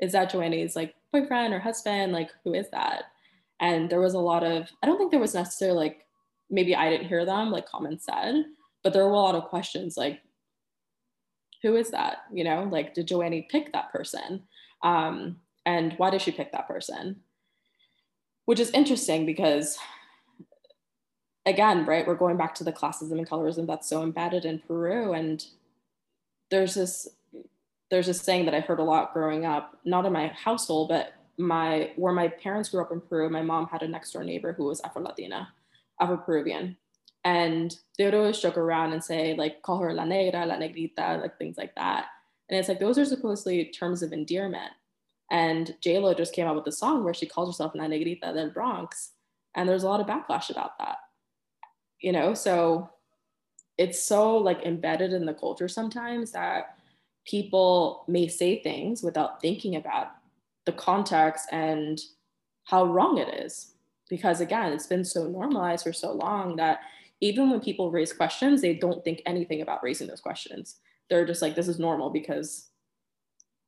[0.00, 2.12] is that Joanny's like boyfriend or husband?
[2.12, 3.04] Like, who is that?"
[3.60, 6.06] And there was a lot of, I don't think there was necessarily like,
[6.50, 8.44] maybe I didn't hear them like comments said,
[8.82, 10.20] but there were a lot of questions like,
[11.62, 12.18] who is that?
[12.32, 14.42] You know, like, did Joanny pick that person?
[14.82, 17.22] Um, and why did she pick that person?
[18.46, 19.76] which is interesting because
[21.44, 25.12] again right we're going back to the classism and colorism that's so embedded in peru
[25.12, 25.46] and
[26.50, 27.08] there's this
[27.90, 31.12] there's this saying that i heard a lot growing up not in my household but
[31.38, 34.52] my where my parents grew up in peru my mom had a next door neighbor
[34.52, 35.48] who was afro latina
[36.00, 36.76] afro peruvian
[37.24, 41.20] and they would always joke around and say like call her la negra la negrita
[41.20, 42.06] like things like that
[42.48, 44.72] and it's like those are supposedly terms of endearment
[45.30, 48.50] and Lo just came out with a song where she calls herself La Negrita del
[48.50, 49.12] Bronx.
[49.54, 50.98] And there's a lot of backlash about that.
[52.00, 52.90] You know, so
[53.78, 56.75] it's so like embedded in the culture sometimes that
[57.26, 60.08] people may say things without thinking about
[60.64, 62.00] the context and
[62.64, 63.74] how wrong it is.
[64.08, 66.80] Because again, it's been so normalized for so long that
[67.20, 70.76] even when people raise questions, they don't think anything about raising those questions.
[71.08, 72.68] They're just like, this is normal because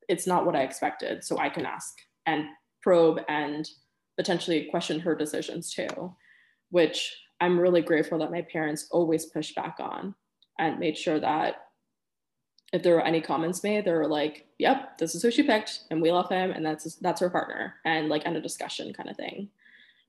[0.09, 1.25] it's not what I expected.
[1.25, 1.94] So I can ask
[2.27, 2.47] and
[2.83, 3.68] probe and
[4.16, 6.14] potentially question her decisions too,
[6.71, 10.14] which I'm really grateful that my parents always pushed back on
[10.59, 11.67] and made sure that
[12.72, 15.85] if there were any comments made, they were like, "Yep, this is who she picked,
[15.90, 19.09] and we love him, and that's that's her partner," and like end a discussion kind
[19.09, 19.50] of thing.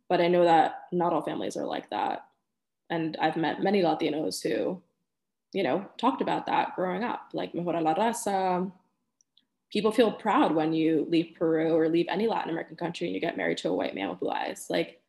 [0.09, 2.25] But I know that not all families are like that,
[2.89, 4.81] and I've met many Latinos who,
[5.53, 8.71] you know, talked about that growing up, like mejora la raza,
[9.71, 13.21] people feel proud when you leave Peru or leave any Latin American country and you
[13.21, 14.67] get married to a white man with blue eyes.
[14.69, 15.01] Like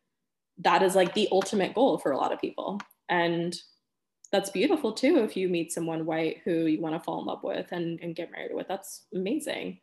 [0.58, 2.80] that is like the ultimate goal for a lot of people.
[3.08, 3.60] And
[4.32, 7.42] that's beautiful too if you meet someone white who you want to fall in love
[7.42, 8.68] with and, and get married with.
[8.68, 9.80] That's amazing.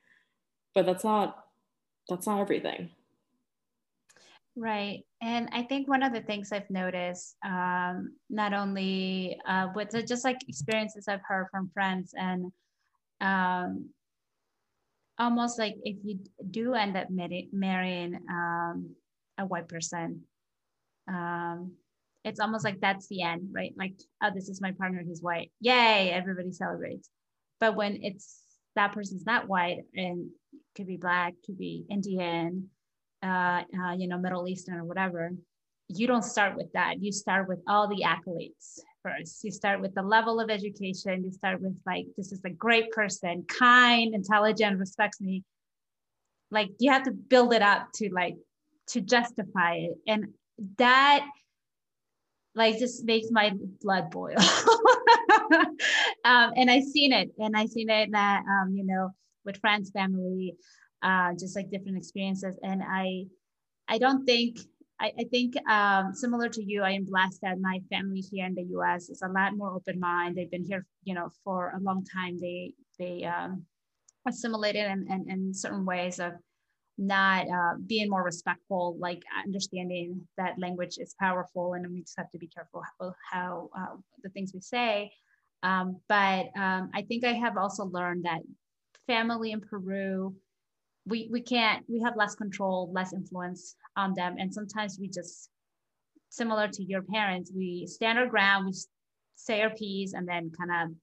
[0.73, 1.45] But that's not
[2.09, 2.89] that's not everything.
[4.55, 5.03] Right.
[5.21, 10.23] And I think one of the things I've noticed, um, not only uh, with just
[10.23, 12.51] like experiences I've heard from friends and
[13.21, 13.89] um,
[15.19, 18.95] almost like if you do end up marrying um,
[19.37, 20.23] a white person,
[21.07, 21.73] um,
[22.27, 23.73] it's almost like that's the end, right?
[23.77, 25.51] Like, oh, this is my partner, he's white.
[25.61, 27.09] Yay, everybody celebrates.
[27.59, 28.41] But when it's
[28.75, 30.29] that person's not white and
[30.75, 32.69] could be black, could be Indian,
[33.23, 35.31] uh, uh, you know, Middle Eastern or whatever,
[35.87, 37.01] you don't start with that.
[37.01, 39.43] You start with all the accolades first.
[39.43, 41.23] You start with the level of education.
[41.23, 45.43] You start with like, this is a great person, kind, intelligent, respects me.
[46.51, 48.35] Like you have to build it up to like
[48.89, 49.97] to justify it.
[50.07, 50.27] And
[50.77, 51.25] that
[52.57, 54.35] like just makes my blood boil.
[56.25, 59.11] um, and I've seen it, and I've seen it that um, you know
[59.45, 60.55] with friends, family,
[61.01, 62.59] uh, just like different experiences.
[62.61, 63.25] And I,
[63.87, 64.59] I don't think
[64.99, 68.55] I, I think um, similar to you, I am blessed that my family here in
[68.55, 69.09] the U.S.
[69.09, 70.35] is a lot more open mind.
[70.35, 72.39] They've been here, you know, for a long time.
[72.39, 73.63] They they um,
[74.27, 76.33] assimilated in, in, in certain ways of
[76.97, 82.31] not uh, being more respectful, like understanding that language is powerful, and we just have
[82.31, 85.11] to be careful how, how uh, the things we say.
[85.63, 88.41] Um, but um, I think I have also learned that
[89.07, 90.35] family in Peru
[91.07, 95.49] we we can't we have less control less influence on them and sometimes we just
[96.29, 98.73] similar to your parents we stand our ground we
[99.35, 100.95] say our piece and then kind of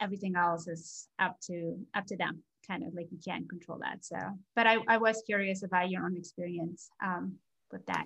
[0.00, 4.04] everything else is up to up to them kind of like you can't control that
[4.04, 4.16] so
[4.54, 7.34] but i, I was curious about your own experience um,
[7.72, 8.04] with that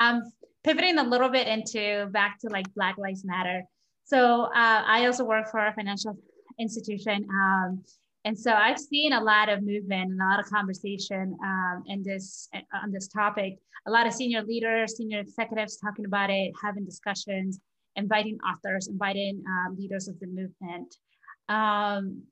[0.00, 0.22] um,
[0.64, 3.62] pivoting a little bit into back to like black lives matter
[4.04, 6.16] so uh, i also work for a financial
[6.58, 7.82] institution um,
[8.24, 12.02] and so I've seen a lot of movement and a lot of conversation um, in
[12.02, 13.58] this on this topic.
[13.86, 17.60] A lot of senior leaders, senior executives talking about it, having discussions,
[17.96, 20.94] inviting authors, inviting uh, leaders of the movement.
[21.48, 22.22] Um,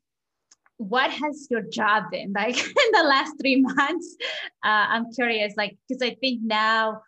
[0.79, 4.15] what has your job been like in the last three months?
[4.63, 7.01] Uh, I'm curious, like because I think now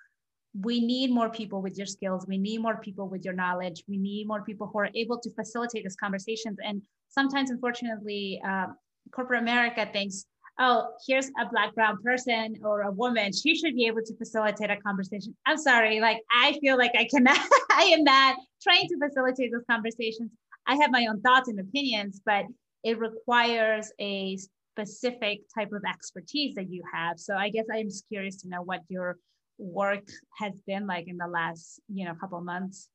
[0.53, 2.25] we need more people with your skills.
[2.27, 3.83] We need more people with your knowledge.
[3.87, 8.67] We need more people who are able to facilitate these conversations and sometimes, unfortunately, uh,
[9.11, 10.25] corporate America thinks,
[10.59, 13.31] oh, here's a black brown person or a woman.
[13.33, 15.35] She should be able to facilitate a conversation.
[15.45, 17.39] I'm sorry, like I feel like I cannot,
[17.71, 20.31] I am not trying to facilitate those conversations.
[20.67, 22.45] I have my own thoughts and opinions, but
[22.83, 24.37] it requires a
[24.73, 27.19] specific type of expertise that you have.
[27.19, 29.17] So I guess I'm just curious to know what your
[29.57, 32.89] work has been like in the last, you know, couple months.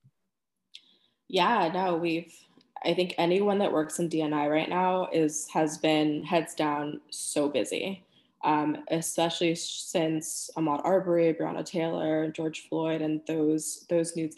[1.29, 2.33] Yeah, no, we've
[2.85, 7.49] I think anyone that works in DNI right now is has been heads down so
[7.49, 8.05] busy,
[8.45, 14.35] um, especially since Ahmaud Arbery, Breonna Taylor, George Floyd, and those those news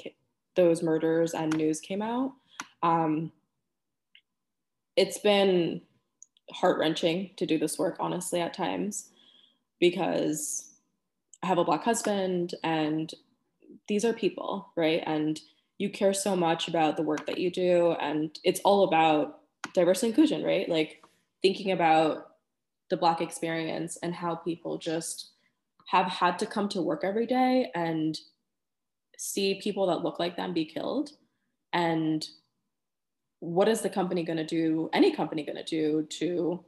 [0.55, 2.33] those murders and news came out.
[2.83, 3.33] Um,
[4.99, 5.81] it's been
[6.51, 9.11] heart wrenching to do this work, honestly, at times,
[9.79, 10.73] because
[11.43, 13.15] I have a black husband and
[13.87, 15.03] these are people, right?
[15.07, 15.41] And
[15.79, 19.39] you care so much about the work that you do and it's all about
[19.75, 21.05] diversity inclusion right like
[21.41, 22.31] thinking about
[22.91, 25.31] the black experience and how people just
[25.87, 28.19] have had to come to work every day and
[29.17, 31.11] see people that look like them be killed
[31.73, 32.29] and
[33.41, 36.65] what is the company going to do any company going to do to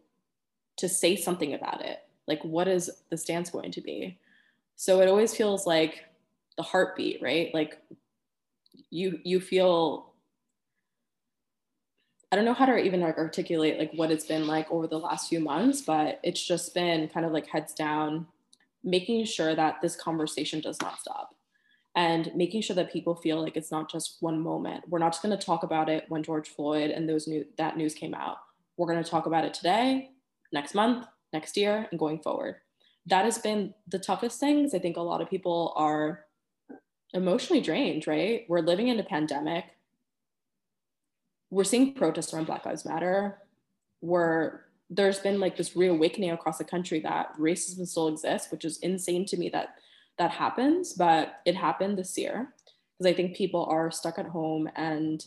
[0.76, 1.98] to say something about it?
[2.26, 4.18] Like what is the stance going to be?
[4.76, 6.04] So it always feels like
[6.56, 7.52] the heartbeat right?
[7.52, 7.78] Like
[8.90, 10.14] you you feel
[12.32, 14.98] I don't know how to even like articulate like what it's been like over the
[14.98, 18.28] last few months, but it's just been kind of like heads down,
[18.84, 21.34] making sure that this conversation does not stop
[22.00, 24.82] and making sure that people feel like it's not just one moment.
[24.88, 27.76] We're not just going to talk about it when George Floyd and those new that
[27.76, 28.38] news came out.
[28.78, 30.12] We're going to talk about it today,
[30.50, 32.56] next month, next year, and going forward.
[33.04, 34.74] That has been the toughest things.
[34.74, 36.24] I think a lot of people are
[37.12, 38.46] emotionally drained, right?
[38.48, 39.66] We're living in a pandemic.
[41.50, 43.40] We're seeing protests around Black Lives Matter.
[44.00, 48.78] We're there's been like this reawakening across the country that racism still exists, which is
[48.78, 49.74] insane to me that
[50.20, 52.52] that happens, but it happened this year
[52.98, 55.24] because I think people are stuck at home and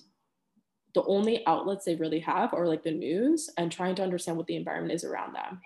[0.94, 4.46] the only outlets they really have are like the news and trying to understand what
[4.46, 5.62] the environment is around them.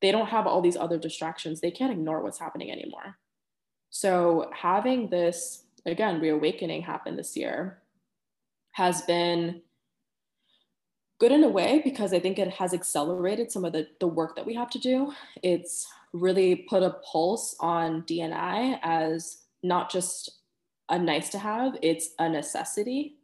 [0.00, 1.60] They don't have all these other distractions.
[1.60, 3.18] They can't ignore what's happening anymore.
[3.90, 7.82] So having this, again, reawakening happen this year
[8.72, 9.60] has been
[11.18, 14.34] good in a way because I think it has accelerated some of the, the work
[14.36, 15.12] that we have to do.
[15.42, 20.40] It's really put a pulse on DNI as not just
[20.88, 23.16] a nice to have, it's a necessity.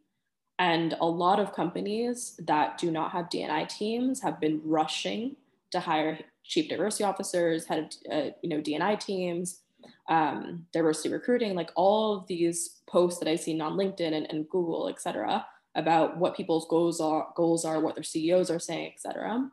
[0.59, 5.35] And a lot of companies that do not have DNI teams have been rushing
[5.71, 9.61] to hire chief diversity officers, head of uh, you know DNI teams,
[10.09, 14.49] um, diversity recruiting, like all of these posts that I've seen on LinkedIn and, and
[14.49, 15.45] Google, et cetera,
[15.75, 19.49] about what people's goals are, goals are, what their CEOs are saying, et cetera.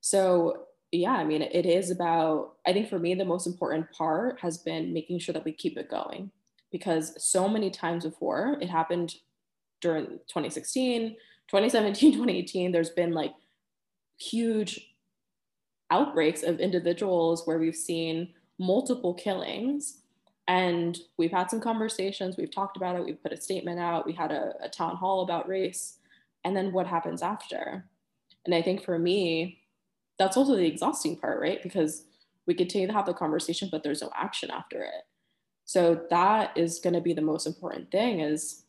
[0.00, 4.38] So yeah, I mean, it is about, I think for me, the most important part
[4.40, 6.30] has been making sure that we keep it going
[6.70, 9.14] because so many times before it happened
[9.80, 11.16] during 2016,
[11.48, 13.32] 2017, 2018, there's been like
[14.18, 14.94] huge
[15.90, 18.28] outbreaks of individuals where we've seen
[18.58, 19.98] multiple killings
[20.48, 24.12] and we've had some conversations we've talked about it we've put a statement out we
[24.12, 25.98] had a, a, town hall about race
[26.44, 27.84] and then what happens after?
[28.44, 29.61] And i think for me
[30.22, 31.62] that's also the exhausting part right?
[31.62, 32.04] Because
[32.46, 35.04] we continue to have the conversation but there's no action after it.
[35.64, 38.64] So that is going to be the most important thing is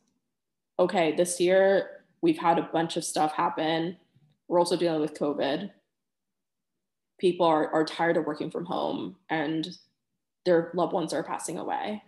[0.78, 3.96] okay this year we've had a bunch of stuff happen.
[4.48, 5.70] We're also dealing with covid.
[7.20, 9.68] People are, are tired of working from home and
[10.44, 12.02] their loved ones are passing away.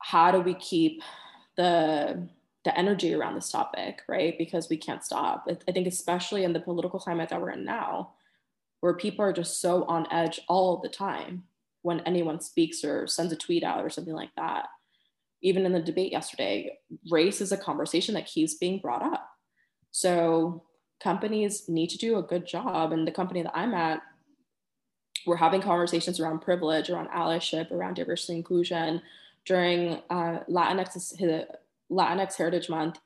[0.00, 1.02] How do we keep
[1.56, 2.28] the
[2.64, 6.60] the energy around this topic right because we can't stop i think especially in the
[6.60, 8.12] political climate that we're in now
[8.80, 11.44] where people are just so on edge all the time
[11.82, 14.68] when anyone speaks or sends a tweet out or something like that
[15.42, 16.78] even in the debate yesterday
[17.10, 19.28] race is a conversation that keeps being brought up
[19.90, 20.62] so
[21.02, 22.92] companies need to do a good job.
[22.92, 24.00] And the company that I'm at,
[25.26, 29.02] we're having conversations around privilege, around allyship, around diversity inclusion.
[29.44, 31.16] During uh, Latinx,
[31.92, 32.98] Latinx Heritage Month,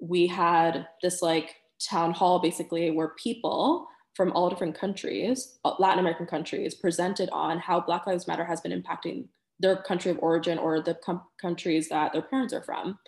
[0.00, 1.56] we had this like
[1.88, 7.58] town hall basically where people from all different countries, uh, Latin American countries, presented on
[7.58, 9.28] how Black Lives Matter has been impacting
[9.60, 12.98] their country of origin or the com- countries that their parents are from.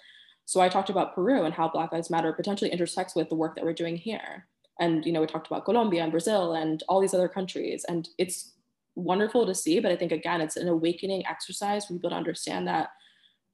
[0.44, 3.54] So I talked about Peru and how Black Lives Matter potentially intersects with the work
[3.54, 4.46] that we're doing here.
[4.78, 7.84] And you know, we talked about Colombia and Brazil and all these other countries.
[7.88, 8.52] And it's
[8.94, 12.66] wonderful to see, but I think again, it's an awakening exercise for people to understand
[12.68, 12.90] that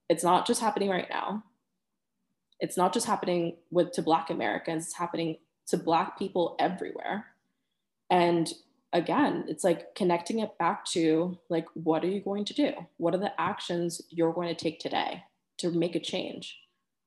[0.09, 1.43] it's not just happening right now.
[2.61, 5.39] It's not just happening with to Black Americans, it's happening
[5.69, 7.27] to Black people everywhere.
[8.11, 8.53] And
[8.93, 12.73] again, it's like connecting it back to like, what are you going to do?
[12.99, 15.25] What are the actions you're going to take today
[15.59, 16.59] to make a change?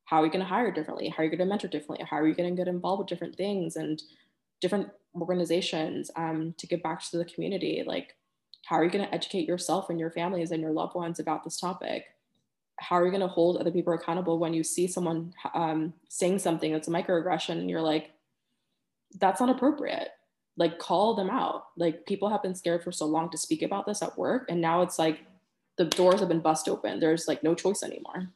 [0.10, 2.18] how are you going to hire differently how are you going to mentor differently how
[2.18, 4.02] are you going to get involved with different things and
[4.60, 8.16] different organizations um, to give back to the community like
[8.66, 11.44] how are you going to educate yourself and your families and your loved ones about
[11.44, 12.06] this topic
[12.80, 16.40] how are you going to hold other people accountable when you see someone um, saying
[16.40, 18.12] something that's a microaggression and you're like
[19.20, 20.10] that's not appropriate
[20.58, 23.86] like call them out like people have been scared for so long to speak about
[23.86, 25.26] this at work and now it's like
[25.78, 28.30] the doors have been bust open there's like no choice anymore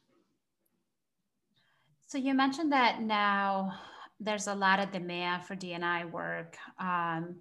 [2.06, 3.74] so you mentioned that now
[4.20, 6.56] there's a lot of demand for DNI work.
[6.78, 7.36] Um,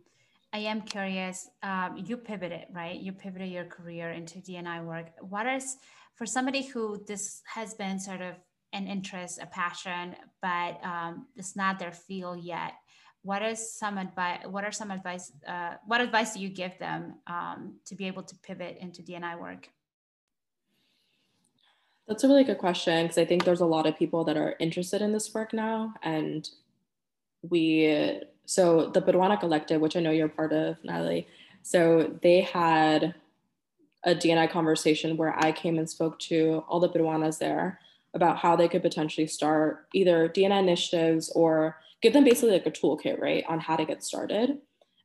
[0.51, 1.49] I am curious.
[1.61, 2.99] Um, you pivoted, right?
[2.99, 5.07] You pivoted your career into DNI work.
[5.19, 5.77] What is
[6.15, 8.35] for somebody who this has been sort of
[8.73, 12.73] an interest, a passion, but um, it's not their field yet.
[13.21, 14.41] What is some advice?
[14.47, 15.31] What are some advice?
[15.47, 19.39] Uh, what advice do you give them um, to be able to pivot into DNI
[19.39, 19.69] work?
[22.07, 24.55] That's a really good question because I think there's a lot of people that are
[24.59, 25.93] interested in this work now.
[26.03, 26.49] And
[27.49, 31.27] we, so the Peruana Collective, which I know you're part of, Natalie,
[31.61, 33.15] so they had
[34.05, 37.79] a DNI conversation where I came and spoke to all the Peruanas there
[38.13, 42.71] about how they could potentially start either DNI initiatives or give them basically like a
[42.71, 44.57] toolkit, right, on how to get started.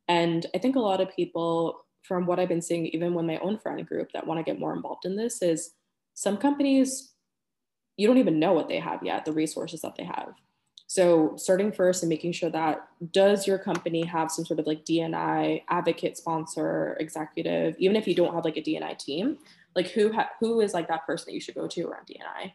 [0.09, 3.39] And I think a lot of people, from what I've been seeing, even with my
[3.39, 5.71] own friend group that want to get more involved in this, is
[6.15, 7.13] some companies,
[7.97, 10.35] you don't even know what they have yet, the resources that they have.
[10.89, 14.85] So starting first and making sure that does your company have some sort of like
[14.85, 19.39] DNI advocate, sponsor, executive, even if you don't have like a DNI team,
[19.77, 22.53] like who ha- who is like that person that you should go to around DNI?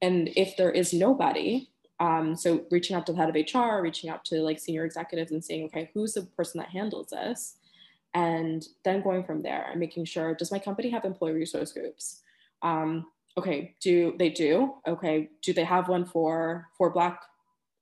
[0.00, 1.68] And if there is nobody,
[2.00, 5.32] um, so reaching out to the head of HR, reaching out to like senior executives
[5.32, 7.56] and saying, okay, who's the person that handles this?
[8.14, 12.22] And then going from there and making sure, does my company have employee resource groups?
[12.64, 13.06] um,
[13.36, 14.74] okay, do they do?
[14.88, 17.20] Okay, do they have one for for Black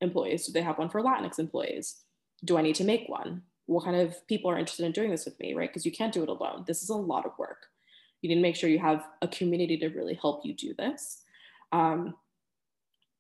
[0.02, 0.46] employees?
[0.46, 2.02] Do they have one for Latinx employees?
[2.44, 3.42] Do I need to make one?
[3.66, 5.70] What kind of people are interested in doing this with me, right?
[5.70, 6.64] Because you can't do it alone.
[6.66, 7.68] This is a lot of work.
[8.22, 11.22] you need to make sure you have a community to really help you do this
[11.72, 12.14] um,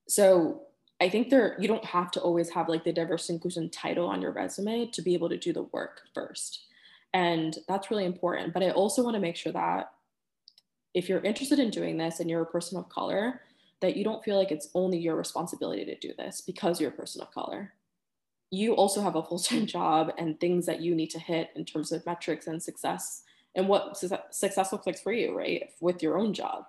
[0.08, 0.62] so
[1.00, 4.22] i think there you don't have to always have like the diversity inclusion title on
[4.22, 6.66] your resume to be able to do the work first
[7.12, 9.92] and that's really important but i also want to make sure that
[10.94, 13.40] if you're interested in doing this and you're a person of color
[13.82, 16.94] that you don't feel like it's only your responsibility to do this because you're a
[16.94, 17.74] person of color
[18.52, 21.90] you also have a full-time job and things that you need to hit in terms
[21.90, 23.24] of metrics and success
[23.54, 25.70] and what success looks like for you, right?
[25.80, 26.66] With your own job.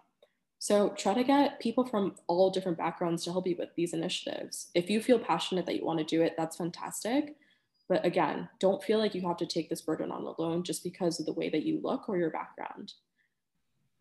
[0.60, 4.70] So try to get people from all different backgrounds to help you with these initiatives.
[4.74, 7.36] If you feel passionate that you want to do it, that's fantastic.
[7.90, 11.20] But again, don't feel like you have to take this burden on alone just because
[11.20, 12.94] of the way that you look or your background.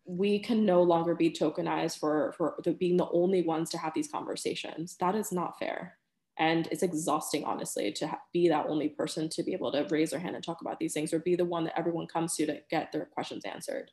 [0.05, 4.11] We can no longer be tokenized for, for being the only ones to have these
[4.11, 4.97] conversations.
[4.99, 5.97] That is not fair.
[6.37, 10.11] And it's exhausting honestly to ha- be that only person to be able to raise
[10.11, 12.45] their hand and talk about these things or be the one that everyone comes to
[12.47, 13.91] to get their questions answered.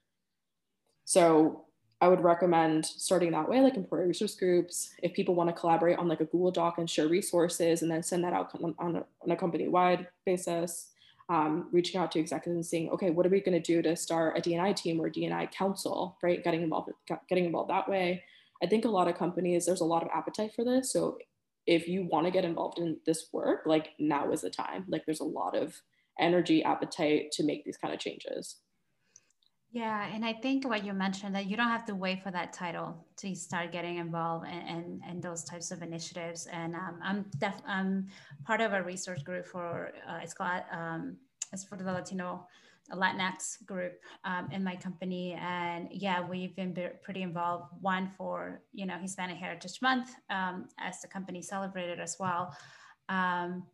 [1.04, 1.66] So
[2.02, 4.94] i would recommend starting that way like employer resource groups.
[5.02, 8.02] If people want to collaborate on like a google doc and share resources and then
[8.02, 10.88] send that out on, on a, on a company wide basis
[11.31, 13.97] um, reaching out to executives and saying okay what are we going to do to
[13.97, 16.91] start a dni team or dni council right getting involved
[17.28, 18.22] getting involved that way
[18.62, 21.16] i think a lot of companies there's a lot of appetite for this so
[21.66, 24.85] if you want to get involved in this work, like now is the time.
[24.89, 25.81] Like there's a lot of
[26.18, 28.57] energy, appetite to make these kind of changes.
[29.72, 32.52] Yeah, and I think what you mentioned that you don't have to wait for that
[32.52, 36.46] title to start getting involved in, in, in those types of initiatives.
[36.46, 38.08] And um, I'm def- I'm
[38.44, 41.16] part of a research group for uh, it's called um,
[41.52, 42.48] it's for the Latino
[42.92, 45.38] Latinx group um, in my company.
[45.40, 47.72] And yeah, we've been pretty involved.
[47.80, 52.56] One for, you know, Hispanic Heritage Month um, as the company celebrated as well.
[53.08, 53.64] Um,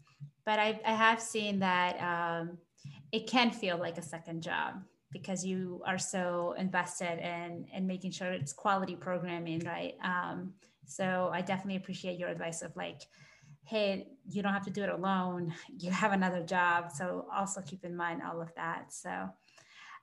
[0.44, 2.56] but I, I, have seen that um,
[3.12, 4.82] it can feel like a second job
[5.12, 9.94] because you are so invested in, in making sure it's quality programming, right?
[10.02, 10.54] Um,
[10.86, 13.02] so I definitely appreciate your advice of like,
[13.64, 15.54] hey, you don't have to do it alone.
[15.78, 16.90] You have another job.
[16.92, 18.92] So also keep in mind all of that.
[18.92, 19.28] So,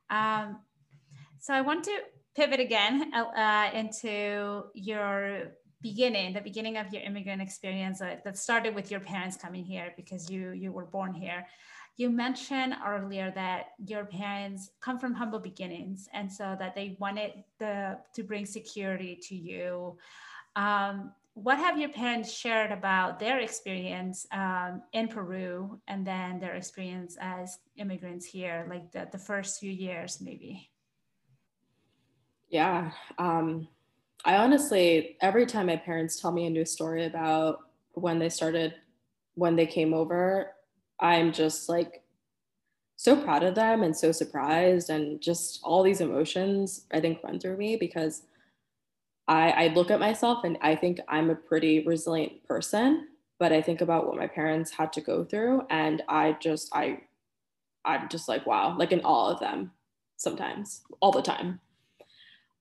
[0.09, 0.59] um,
[1.39, 1.97] so I want to
[2.35, 8.73] pivot again uh, into your beginning, the beginning of your immigrant experience uh, that started
[8.73, 11.45] with your parents coming here because you you were born here.
[11.95, 17.43] You mentioned earlier that your parents come from humble beginnings, and so that they wanted
[17.59, 19.97] the to bring security to you.
[20.55, 26.53] Um, what have your parents shared about their experience um, in Peru and then their
[26.53, 30.69] experience as immigrants here, like the, the first few years, maybe?
[32.49, 32.91] Yeah.
[33.17, 33.67] Um,
[34.25, 37.61] I honestly, every time my parents tell me a new story about
[37.93, 38.75] when they started,
[39.33, 40.52] when they came over,
[40.99, 42.03] I'm just like
[42.95, 44.89] so proud of them and so surprised.
[44.89, 48.23] And just all these emotions, I think, run through me because
[49.27, 53.07] I, I look at myself and I think I'm a pretty resilient person,
[53.39, 57.01] but I think about what my parents had to go through and I just I
[57.85, 59.71] I'm just like wow, like in all of them
[60.17, 61.59] sometimes, all the time.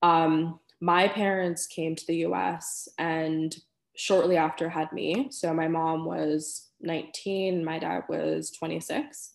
[0.02, 3.56] Um, my parents came to the US and
[3.94, 5.28] shortly after had me.
[5.30, 9.32] So my mom was 19, my dad was 26.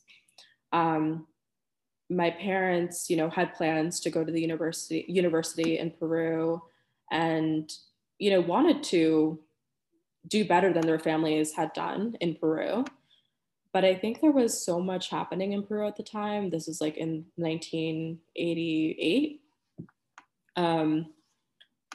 [0.71, 1.27] Um,
[2.09, 6.61] my parents, you know, had plans to go to the university university in Peru
[7.11, 7.71] and
[8.19, 9.39] you know wanted to
[10.27, 12.85] do better than their families had done in Peru.
[13.73, 16.49] But I think there was so much happening in Peru at the time.
[16.49, 19.41] This is like in 1988.
[20.55, 21.13] Um,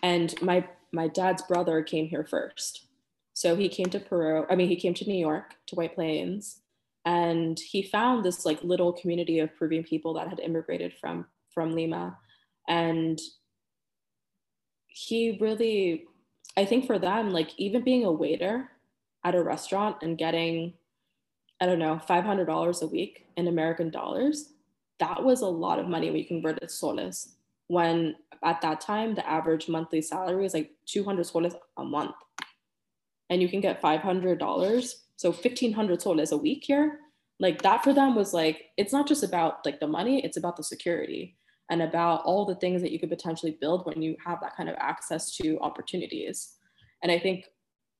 [0.02, 2.86] and my my dad's brother came here first.
[3.42, 6.60] So he came to Peru, I mean, he came to New York, to White Plains,
[7.04, 11.72] and he found this like little community of Peruvian people that had immigrated from from
[11.72, 12.16] Lima.
[12.68, 13.20] And
[14.86, 16.04] he really
[16.56, 18.70] i think for them like even being a waiter
[19.24, 20.74] at a restaurant and getting
[21.60, 24.52] i don't know $500 a week in american dollars
[25.00, 27.36] that was a lot of money when you convert soles
[27.68, 28.14] when
[28.44, 32.14] at that time the average monthly salary was like 200 soles a month
[33.30, 36.98] and you can get $500 so 1500 soles a week here
[37.38, 40.56] like that for them was like it's not just about like the money it's about
[40.56, 41.36] the security
[41.72, 44.68] and about all the things that you could potentially build when you have that kind
[44.68, 46.56] of access to opportunities.
[47.02, 47.46] And I think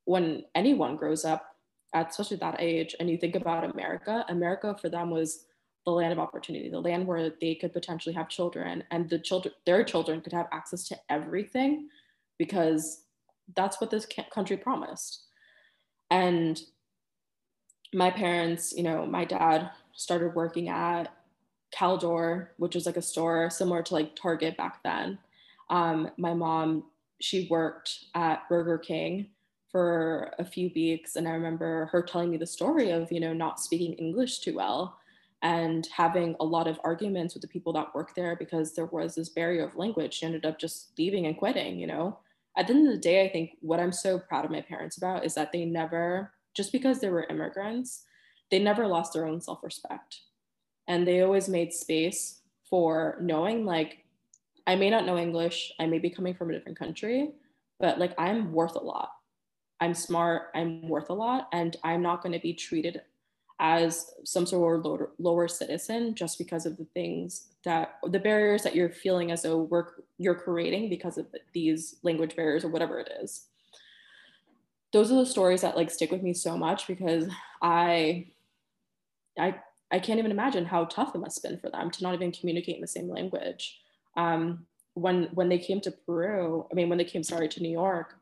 [0.05, 1.47] when anyone grows up
[1.95, 5.47] at especially that age and you think about America, America for them was
[5.87, 9.55] the land of opportunity, the land where they could potentially have children and the children,
[9.65, 11.89] their children could have access to everything
[12.39, 13.05] because
[13.55, 15.25] that's what this country promised.
[16.11, 16.61] And
[17.95, 21.13] my parents, you know, my dad started working at
[21.75, 25.19] Caldor, which was like a store similar to like Target back then.
[25.71, 26.85] Um, my mom,
[27.21, 29.29] she worked at Burger King
[29.71, 31.17] for a few weeks.
[31.17, 34.55] And I remember her telling me the story of, you know, not speaking English too
[34.55, 34.99] well
[35.43, 39.15] and having a lot of arguments with the people that work there because there was
[39.15, 40.15] this barrier of language.
[40.15, 42.19] She ended up just leaving and quitting, you know.
[42.57, 44.97] At the end of the day, I think what I'm so proud of my parents
[44.97, 48.05] about is that they never, just because they were immigrants,
[48.51, 50.21] they never lost their own self respect.
[50.89, 54.05] And they always made space for knowing, like,
[54.67, 57.31] I may not know English, I may be coming from a different country,
[57.81, 59.11] but like, I'm worth a lot
[59.83, 63.03] I'm smart, I'm worth a lot, and I'm not going to be treated
[63.61, 68.63] as some sort of lower, lower citizen just because of the things that the barriers
[68.63, 69.87] that you're feeling as though we're,
[70.19, 73.47] you're creating because of these language barriers or whatever it is.
[74.93, 77.29] Those are the stories that like stick with me so much because
[77.63, 78.27] I,
[79.39, 79.57] I,
[79.91, 82.33] I can't even imagine how tough it must have been for them to not even
[82.33, 83.81] communicate in the same language.
[84.17, 87.71] Um, when when they came to Peru, I mean, when they came, sorry, to New
[87.71, 88.15] York,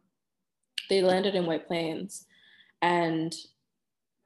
[0.89, 2.27] they landed in White Plains
[2.83, 3.35] and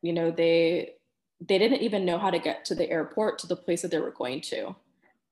[0.05, 0.93] you know they
[1.41, 3.99] they didn't even know how to get to the airport to the place that they
[3.99, 4.77] were going to.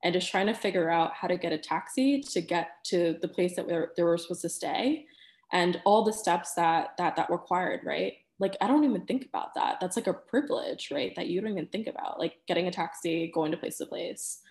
[0.03, 3.27] And just trying to figure out how to get a taxi to get to the
[3.27, 5.05] place that they were supposed to stay
[5.53, 8.13] and all the steps that that that required right?
[8.39, 9.79] Like i don't even think about that.
[9.79, 11.15] That's like a privilege right?
[11.15, 14.41] That you don't even think about like getting a taxi going to place to place.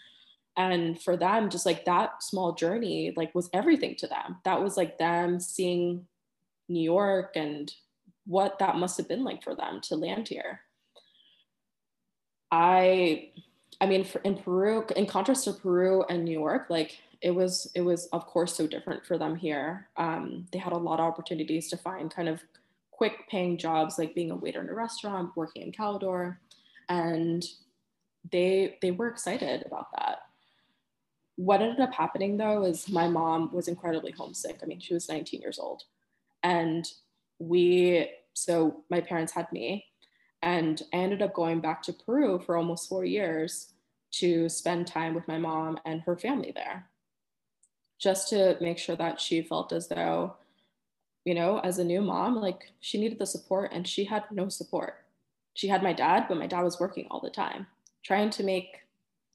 [0.56, 4.38] And for them just like that small journey like was everything to them.
[4.44, 6.06] That was like them seeing
[6.68, 7.70] New York and
[8.26, 10.60] what that must have been like for them to land here.
[12.50, 13.30] I
[13.80, 17.70] I mean for, in Peru in contrast to Peru and New York like it was
[17.74, 19.88] it was of course so different for them here.
[19.96, 22.42] Um, they had a lot of opportunities to find kind of
[22.90, 26.36] quick paying jobs like being a waiter in a restaurant, working in Caldor,
[26.88, 27.44] and
[28.30, 30.18] they they were excited about that.
[31.36, 34.58] What ended up happening though is my mom was incredibly homesick.
[34.62, 35.84] I mean, she was 19 years old.
[36.42, 36.90] And
[37.42, 39.86] we, so my parents had me,
[40.42, 43.72] and I ended up going back to Peru for almost four years
[44.12, 46.88] to spend time with my mom and her family there,
[47.98, 50.36] just to make sure that she felt as though,
[51.24, 54.48] you know, as a new mom, like she needed the support and she had no
[54.48, 55.04] support.
[55.54, 57.66] She had my dad, but my dad was working all the time,
[58.04, 58.80] trying to make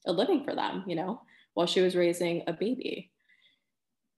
[0.06, 1.22] a living for them, you know,
[1.54, 3.10] while she was raising a baby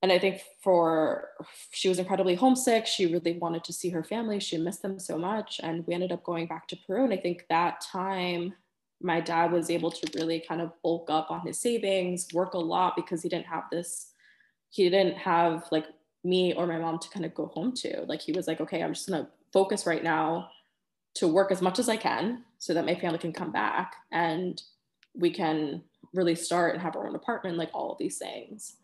[0.03, 1.29] and I think for
[1.73, 2.87] she was incredibly homesick.
[2.87, 4.41] She really wanted to see her family.
[4.41, 5.61] She missed them so much.
[5.63, 7.05] And we ended up going back to Peru.
[7.05, 8.55] And I think that time
[9.03, 12.59] my dad was able to really kind of bulk up on his savings, work a
[12.59, 14.13] lot because he didn't have this,
[14.71, 15.87] he didn't have like
[16.25, 18.03] me or my mom to kind of go home to.
[18.07, 20.51] Like he was like, okay, I'm just gonna focus right now
[21.15, 24.63] to work as much as I can so that my family can come back and
[25.15, 25.83] we can
[26.15, 28.77] really start and have our own apartment, like all of these things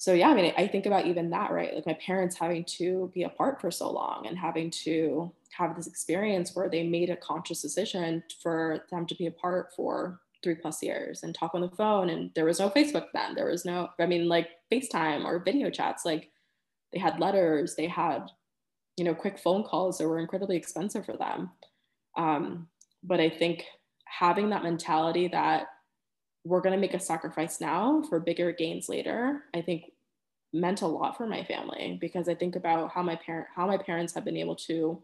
[0.00, 1.74] so yeah i mean i think about even that right?
[1.74, 5.86] Like my parents having to be apart for so long and having to have this
[5.86, 10.82] experience where they made a conscious decision for them to be apart for three plus
[10.82, 13.34] years and talk on the phone and there was no facebook then.
[13.34, 16.30] There was no i mean like facetime or video chats like
[16.94, 18.30] they had letters they had
[18.96, 21.50] you know quick phone calls that were incredibly expensive for them.
[22.16, 22.68] Um,
[23.02, 23.64] but i think
[24.06, 25.66] having that mentality that
[26.44, 29.44] we're going to make a sacrifice now for bigger gains later.
[29.54, 29.92] I think
[30.52, 33.78] meant a lot for my family because i think about how my parent how my
[33.78, 35.00] parents have been able to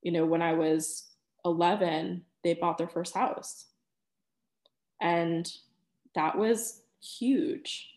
[0.00, 1.10] you know when i was
[1.44, 3.66] 11 they bought their first house.
[5.00, 5.50] And
[6.14, 7.90] that was huge.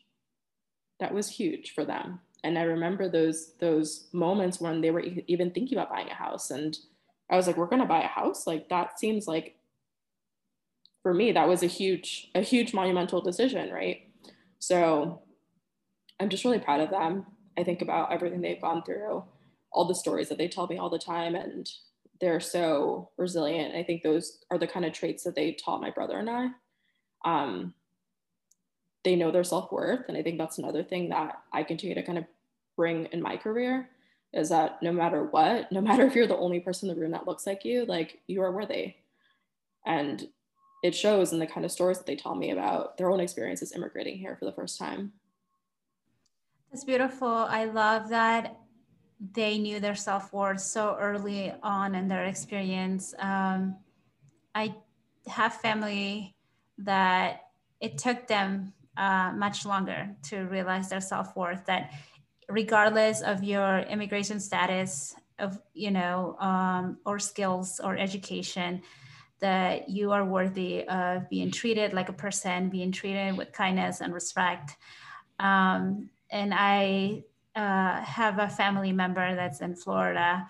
[0.99, 2.19] That was huge for them.
[2.43, 6.51] And i remember those those moments when they were even thinking about buying a house.
[6.51, 6.77] And
[7.29, 8.47] i was like we're going to buy a house?
[8.47, 9.55] Like that seems like
[11.03, 14.07] for me that was a huge a huge monumental decision right?
[14.59, 15.21] So
[16.19, 17.25] i'm just really proud of them.
[17.57, 19.23] I think about everything they've gone through
[19.73, 21.69] all the stories that they tell me all the time and
[22.19, 23.73] they're so resilient.
[23.75, 26.47] I think those are the kind of traits that they taught my brother and i.
[27.23, 27.73] Um,
[29.03, 32.17] they know their self-worth and i think that's another thing that i continue to kind
[32.17, 32.25] of
[32.75, 33.89] bring in my career
[34.33, 37.11] is that no matter what no matter if you're the only person in the room
[37.11, 38.95] that looks like you like you are worthy.
[39.85, 40.27] And
[40.83, 43.73] it shows in the kind of stories that they tell me about their own experiences
[43.73, 45.13] immigrating here for the first time.
[46.71, 47.27] That's beautiful.
[47.27, 48.57] I love that
[49.33, 53.13] they knew their self worth so early on in their experience.
[53.19, 53.75] Um,
[54.55, 54.75] I
[55.27, 56.35] have family
[56.79, 57.41] that
[57.79, 61.65] it took them uh, much longer to realize their self worth.
[61.65, 61.91] That
[62.49, 68.81] regardless of your immigration status, of you know, um, or skills or education,
[69.41, 74.13] that you are worthy of being treated like a person, being treated with kindness and
[74.13, 74.77] respect.
[75.39, 77.23] Um, and I
[77.55, 80.47] uh, have a family member that's in Florida,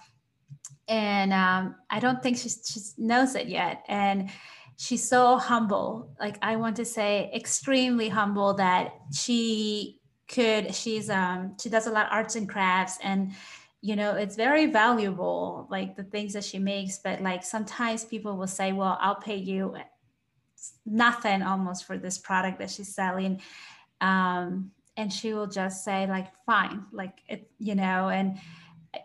[0.87, 2.49] and um, I don't think she,
[2.97, 3.83] knows it yet.
[3.87, 4.29] And
[4.77, 10.75] she's so humble, like I want to say, extremely humble that she could.
[10.75, 13.31] She's um, she does a lot of arts and crafts and
[13.81, 18.37] you know it's very valuable like the things that she makes but like sometimes people
[18.37, 19.75] will say well i'll pay you
[20.85, 23.41] nothing almost for this product that she's selling.
[23.99, 28.37] Um, and she will just say like fine like it you know and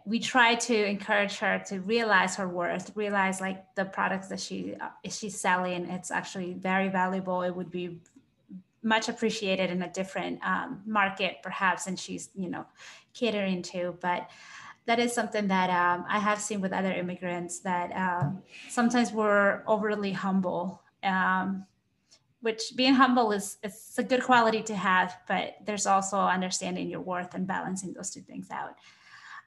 [0.04, 4.74] we try to encourage her to realize her worth realize like the products that she
[4.80, 5.88] uh, she's selling.
[5.88, 7.42] It's actually very valuable.
[7.42, 8.00] It would be
[8.82, 12.66] much appreciated in a different um, market perhaps and she's you know
[13.14, 14.28] catering to but
[14.86, 19.62] that is something that um, I have seen with other immigrants that um, sometimes we're
[19.66, 20.82] overly humble.
[21.02, 21.66] Um,
[22.40, 27.00] which being humble is it's a good quality to have, but there's also understanding your
[27.00, 28.76] worth and balancing those two things out.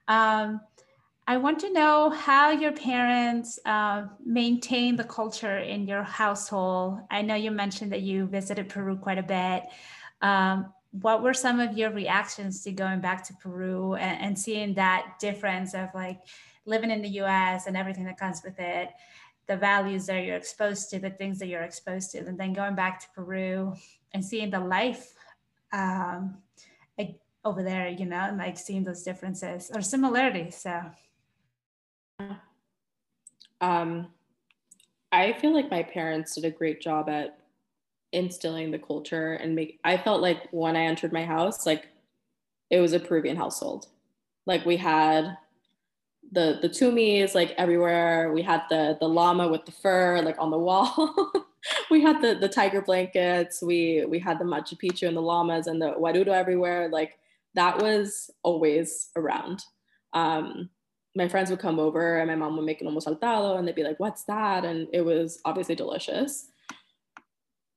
[0.06, 0.60] Um,
[1.26, 6.98] I want to know how your parents uh, maintain the culture in your household.
[7.10, 9.62] I know you mentioned that you visited Peru quite a bit.
[10.20, 14.74] Um, what were some of your reactions to going back to Peru and, and, seeing
[14.74, 16.20] that difference of like
[16.66, 18.90] living in the US and everything that comes with it,
[19.46, 22.74] the values that you're exposed to, the things that you're exposed to, and then going
[22.74, 23.74] back to Peru
[24.12, 25.14] and seeing the life
[25.72, 26.38] um,
[26.98, 30.56] like over there, you know, and like seeing those differences or similarities.
[30.56, 30.82] So,
[33.60, 34.08] um,
[35.12, 37.39] I feel like my parents did a great job at
[38.12, 41.88] instilling the culture and make I felt like when I entered my house, like
[42.70, 43.86] it was a Peruvian household.
[44.46, 45.36] Like we had
[46.32, 48.32] the the tumis like everywhere.
[48.32, 51.32] We had the the llama with the fur like on the wall.
[51.90, 53.62] we had the the tiger blankets.
[53.62, 56.88] We we had the Machu Picchu and the llamas and the Huayruro everywhere.
[56.88, 57.18] Like
[57.54, 59.64] that was always around.
[60.12, 60.70] Um,
[61.16, 63.74] my friends would come over and my mom would make an lomo saltado and they'd
[63.74, 66.49] be like, "What's that?" And it was obviously delicious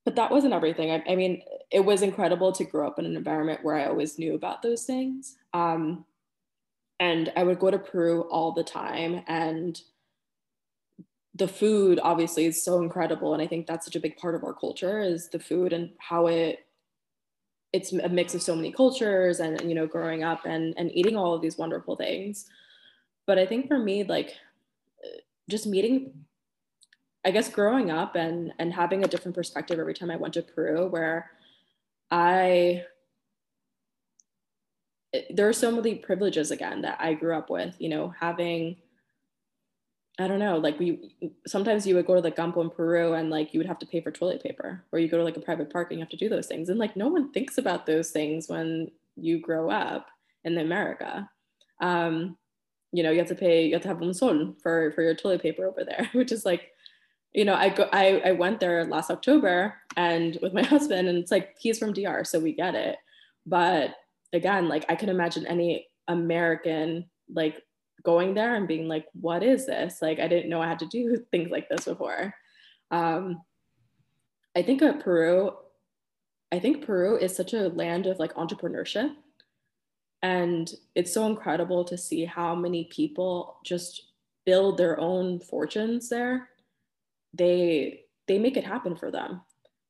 [0.06, 0.92] but that wasn't everything.
[0.92, 1.42] I, I, mean,
[1.72, 4.84] it was incredible to grow up in an environment where I always knew about those
[4.84, 5.38] things.
[5.54, 6.06] Um,
[7.00, 9.24] and I would go to Peru all the time.
[9.28, 9.80] And
[11.36, 13.34] the food obviously is so incredible.
[13.34, 15.92] And I think that's such a big part of our culture is the food and
[16.00, 16.66] how it
[17.74, 21.18] it's a mix of so many cultures and you know growing up and and eating
[21.18, 22.46] all of these wonderful things
[23.26, 24.36] but i think for me like
[25.50, 26.14] just meeting
[27.26, 30.42] I guess growing up and and having a different perspective every time I went to
[30.42, 31.32] Peru, where
[32.12, 32.84] I
[35.30, 37.76] there are so many privileges again that I grew up with.
[37.80, 38.78] You know, having
[40.20, 41.16] I don't know, like we
[41.48, 43.88] sometimes you would go to the campo in Peru and like you would have to
[43.88, 46.12] pay for toilet paper, or you go to like a private park and you have
[46.12, 49.72] to do those things, and like no one thinks about those things when you grow
[49.72, 50.08] up
[50.44, 51.30] in America.
[51.82, 52.38] Um,
[52.92, 55.16] you know, you have to pay, you have to have un sol for for your
[55.16, 56.73] toilet paper over there, which is like
[57.34, 61.18] you know, I go, I, I went there last October and with my husband, and
[61.18, 62.98] it's like he's from DR, so we get it.
[63.46, 63.96] But
[64.32, 67.62] again, like I can imagine any American like
[68.04, 70.88] going there and being like, "What is this?" Like I didn't know I had to
[70.88, 72.34] do things like this before.
[72.92, 73.42] Um,
[74.56, 75.54] I think at Peru,
[76.52, 79.12] I think Peru is such a land of like entrepreneurship,
[80.22, 84.04] and it's so incredible to see how many people just
[84.46, 86.50] build their own fortunes there
[87.34, 89.42] they they make it happen for them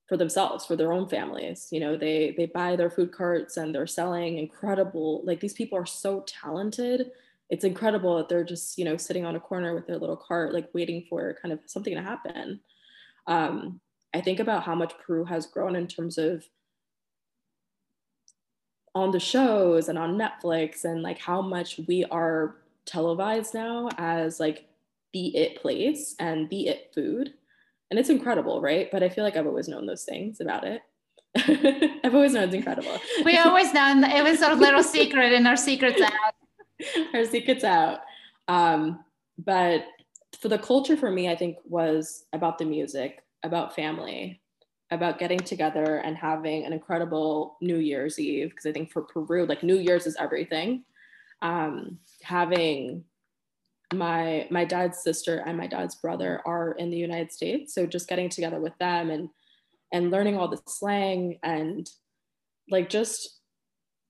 [0.07, 1.67] for themselves for their own families.
[1.71, 5.77] You know they they buy their food carts and they're selling incredible like these people
[5.77, 7.11] are so talented.
[7.49, 10.53] It's incredible that they're just you know sitting on a corner with their little cart
[10.53, 12.59] like waiting for kind of something to happen.
[13.27, 13.79] Um,
[14.13, 16.45] i think about how much peru has grown in terms of
[18.95, 24.39] on the shows and on netflix and like how much we are televised now as
[24.39, 24.67] like
[25.13, 27.33] the it place and the it food.
[27.89, 28.89] And it's incredible, right?
[28.91, 30.81] But I feel like I've always known those things about it.
[32.03, 32.97] I've always known it's incredible.
[33.23, 36.35] We always known it was a little secret and our secret's out.
[37.13, 37.99] our secret's out.
[38.47, 39.03] Um,
[39.37, 39.85] but
[40.39, 44.41] for the culture for me, I think was about the music, about family,
[44.91, 48.49] about getting together and having an incredible New Year's Eve.
[48.49, 50.83] Because I think for Peru, like New Year's is everything.
[51.41, 53.03] Um, having
[53.97, 57.73] my my dad's sister and my dad's brother are in the United States.
[57.73, 59.29] So just getting together with them and
[59.91, 61.89] and learning all the slang and
[62.69, 63.39] like just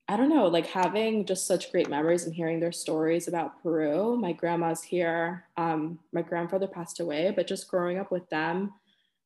[0.06, 4.18] I don't know, like having just such great memories and hearing their stories about Peru.
[4.18, 5.44] My grandma's here.
[5.56, 8.74] Um, my grandfather passed away, but just growing up with them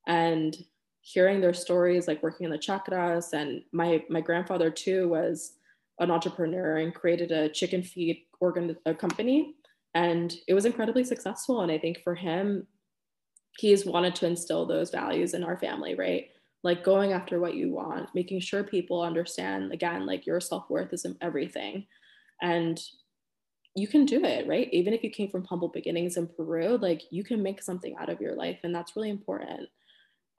[0.07, 0.57] and
[1.01, 3.33] hearing their stories, like working in the chacras.
[3.33, 5.55] and my my grandfather too was
[5.99, 9.57] an entrepreneur and created a chicken feed organ a company,
[9.95, 11.61] and it was incredibly successful.
[11.63, 12.67] And I think for him,
[13.59, 16.29] he's wanted to instill those values in our family, right?
[16.65, 20.93] like going after what you want, making sure people understand again, like your self worth
[20.93, 21.87] is everything.
[22.43, 22.81] And
[23.75, 24.69] you can do it, right?
[24.73, 28.09] Even if you came from humble beginnings in Peru, like you can make something out
[28.09, 28.59] of your life.
[28.65, 29.69] And that's really important.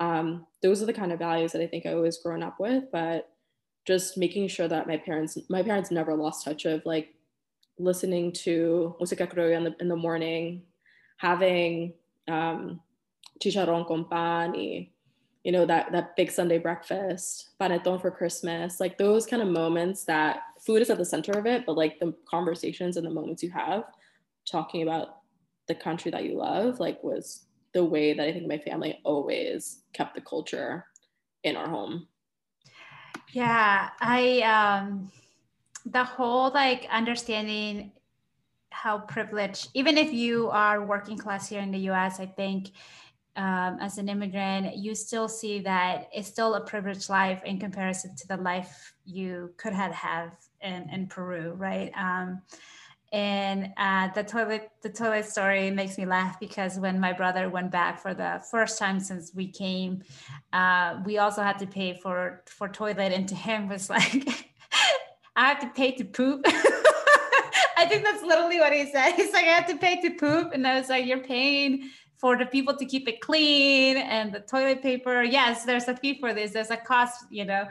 [0.01, 2.85] Um, those are the kind of values that I think I always grown up with,
[2.91, 3.29] but
[3.85, 7.13] just making sure that my parents, my parents never lost touch of like
[7.79, 10.61] listening to música criolla in the, in the morning,
[11.17, 11.93] having
[12.27, 12.79] um,
[13.41, 14.89] chicharrón con pan y
[15.43, 20.03] you know that that big sunday breakfast panettone for christmas like those kind of moments
[20.03, 23.41] that food is at the center of it but like the conversations and the moments
[23.41, 23.85] you have
[24.45, 25.19] talking about
[25.67, 29.83] the country that you love like was the way that i think my family always
[29.93, 30.85] kept the culture
[31.43, 32.07] in our home.
[33.31, 35.09] Yeah i um
[35.91, 37.91] the whole like understanding
[38.71, 42.71] how privileged even if you are working class here in the us i think
[43.39, 48.13] um, as an immigrant, you still see that it's still a privileged life in comparison
[48.17, 50.31] to the life you could have had
[50.61, 51.89] in, in Peru, right?
[51.95, 52.41] Um,
[53.13, 57.71] and uh, the toilet the toilet story makes me laugh because when my brother went
[57.71, 60.03] back for the first time since we came,
[60.53, 64.48] uh, we also had to pay for for toilet, and to him was like,
[65.39, 66.41] I have to pay to poop.
[66.45, 69.13] I think that's literally what he said.
[69.15, 72.37] He's like, I have to pay to poop, and I was like, you're paying for
[72.37, 75.23] the people to keep it clean and the toilet paper.
[75.23, 76.51] Yes, there's a fee for this.
[76.51, 77.69] There's a cost, you know.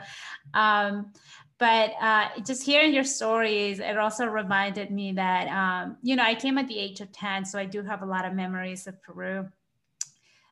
[0.55, 1.13] Um,
[1.59, 6.33] but uh, just hearing your stories, it also reminded me that um, you know I
[6.33, 8.99] came at the age of ten, so I do have a lot of memories of
[9.03, 9.47] Peru.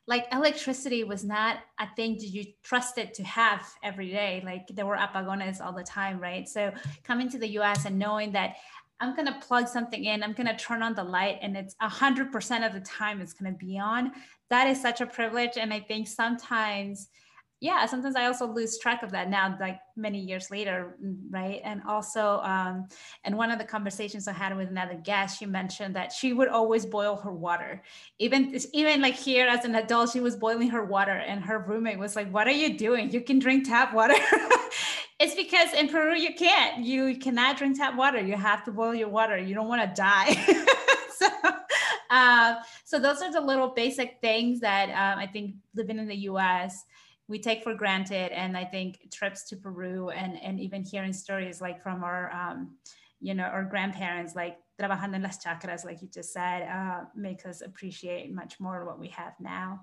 [0.08, 4.42] Like electricity was not a thing that you trusted to have every day.
[4.44, 6.48] Like there were apagones all the time, right?
[6.48, 6.72] So
[7.04, 7.84] coming to the U.S.
[7.84, 8.56] and knowing that
[9.00, 12.72] I'm to plug something in, I'm to turn on the light, and it's 100% of
[12.72, 14.12] the time it's to be on.
[14.50, 15.52] That is such a privilege.
[15.56, 17.08] And I think sometimes,
[17.60, 20.96] yeah, sometimes I also lose track of that now, like many years later,
[21.28, 21.60] right?
[21.64, 22.86] And also, um,
[23.24, 26.48] and one of the conversations I had with another guest, she mentioned that she would
[26.48, 27.82] always boil her water.
[28.20, 31.98] Even, even like here as an adult, she was boiling her water, and her roommate
[31.98, 33.10] was like, What are you doing?
[33.10, 34.14] You can drink tap water.
[35.20, 36.84] It's because in Peru you can't.
[36.84, 38.20] You cannot drink tap water.
[38.20, 39.36] You have to boil your water.
[39.36, 40.32] You don't want to die.
[41.16, 41.26] so,
[42.10, 42.54] uh,
[42.84, 46.84] so those are the little basic things that um, I think living in the U.S.
[47.28, 51.60] we take for granted, and I think trips to Peru and and even hearing stories
[51.60, 52.76] like from our um,
[53.20, 57.44] you know our grandparents like trabajando en las chacras like you just said uh, makes
[57.44, 59.80] us appreciate much more what we have now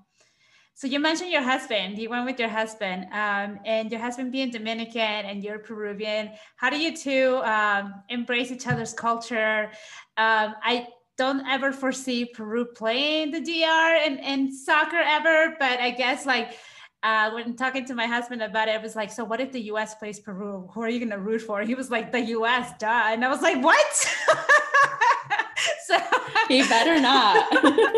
[0.77, 1.97] so you mentioned your husband.
[1.97, 6.31] You went with your husband, um, and your husband being Dominican and you're Peruvian.
[6.57, 9.71] How do you two um, embrace each other's culture?
[10.17, 15.91] Um, I don't ever foresee Peru playing the DR in, in soccer ever, but I
[15.91, 16.57] guess like
[17.05, 19.61] uh, when talking to my husband about it, it was like, so what if the
[19.65, 19.93] U.S.
[19.93, 20.67] plays Peru?
[20.73, 21.61] Who are you going to root for?
[21.61, 22.71] He was like, the U.S.
[22.79, 23.93] Duh, and I was like, what?
[25.85, 25.99] so
[26.47, 27.47] he better not.
[27.53, 27.91] I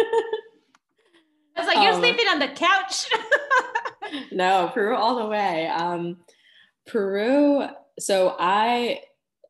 [1.55, 3.07] was like, you're um, sleeping on the couch.
[4.33, 5.67] no, Peru all the way.
[5.67, 6.17] Um,
[6.85, 7.65] Peru.
[7.99, 9.03] So I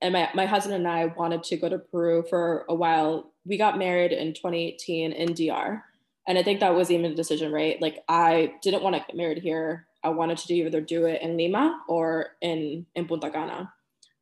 [0.04, 3.34] and my, my husband and I wanted to go to Peru for a while.
[3.44, 5.84] We got married in 2018 in DR.
[6.28, 7.82] And I think that was even a decision, right?
[7.82, 9.88] Like I didn't want to get married here.
[10.04, 13.72] I wanted to do either do it in Lima or in, in Punta Cana.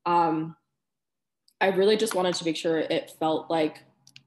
[0.05, 0.55] Um,
[1.59, 3.83] I really just wanted to make sure it felt like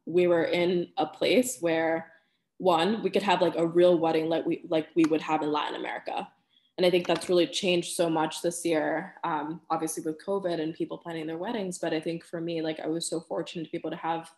[0.07, 2.13] we were in a place where
[2.59, 5.53] one we could have like a real wedding like we like we would have in
[5.53, 6.29] latin america
[6.77, 10.75] and i think that's really changed so much this year um, obviously with covid and
[10.75, 13.71] people planning their weddings but i think for me like i was so fortunate to
[13.71, 14.31] be able to have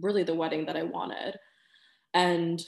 [0.00, 1.38] really the wedding that i wanted
[2.14, 2.62] and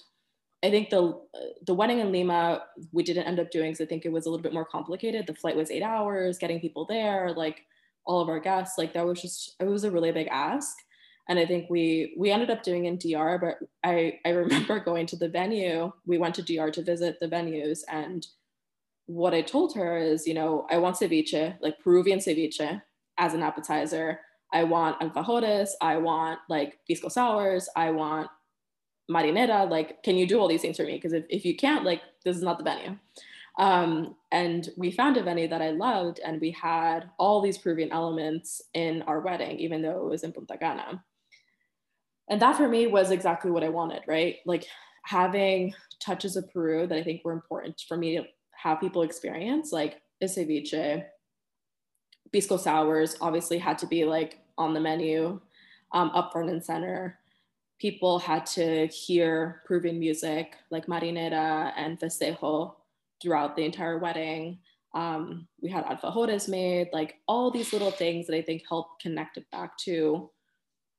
[0.62, 3.88] i think the uh, the wedding in lima we didn't end up doing because i
[3.88, 6.86] think it was a little bit more complicated the flight was eight hours getting people
[6.86, 7.62] there like
[8.06, 10.76] all of our guests like that was just it was a really big ask
[11.30, 13.38] and I think we we ended up doing in DR.
[13.38, 15.92] But I I remember going to the venue.
[16.04, 18.26] We went to DR to visit the venues, and
[19.06, 22.82] what I told her is, you know, I want ceviche, like Peruvian ceviche,
[23.18, 24.20] as an appetizer.
[24.52, 25.70] I want alfajores.
[25.80, 27.68] I want like pisco sours.
[27.76, 28.28] I want
[29.10, 29.68] marinera.
[29.68, 30.94] Like, can you do all these things for me?
[30.94, 32.96] Because if, if you can't, like, this is not the venue.
[33.58, 37.92] Um, and we found a venue that I loved, and we had all these Peruvian
[37.92, 41.04] elements in our wedding, even though it was in Punta Cana.
[42.30, 44.36] And that for me was exactly what I wanted, right?
[44.46, 44.66] Like
[45.04, 49.72] having touches of Peru that I think were important for me to have people experience,
[49.72, 51.04] like ceviche,
[52.32, 55.40] pisco sours, obviously had to be like on the menu,
[55.92, 57.18] um, up front and center.
[57.80, 62.74] People had to hear Peruvian music like marinera and festejo
[63.22, 64.58] throughout the entire wedding.
[64.94, 69.36] Um, we had alfajores made, like all these little things that I think help connect
[69.36, 70.30] it back to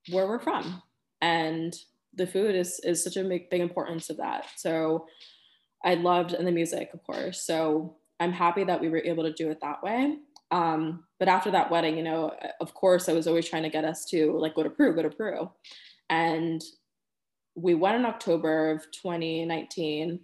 [0.09, 0.81] where we're from.
[1.21, 1.75] And
[2.13, 4.47] the food is is such a big, big importance of that.
[4.57, 5.07] So
[5.83, 7.41] I loved and the music, of course.
[7.41, 10.17] So I'm happy that we were able to do it that way.
[10.51, 13.85] Um, but after that wedding, you know, of course, I was always trying to get
[13.85, 15.49] us to like go to Peru, go to Peru,
[16.11, 16.61] and
[17.55, 20.19] we went in October of 2019,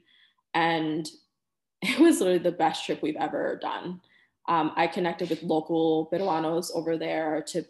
[0.53, 1.07] and
[1.81, 4.01] it was literally the best trip we've ever done.
[4.47, 7.65] Um, I connected with local Peruanos over there to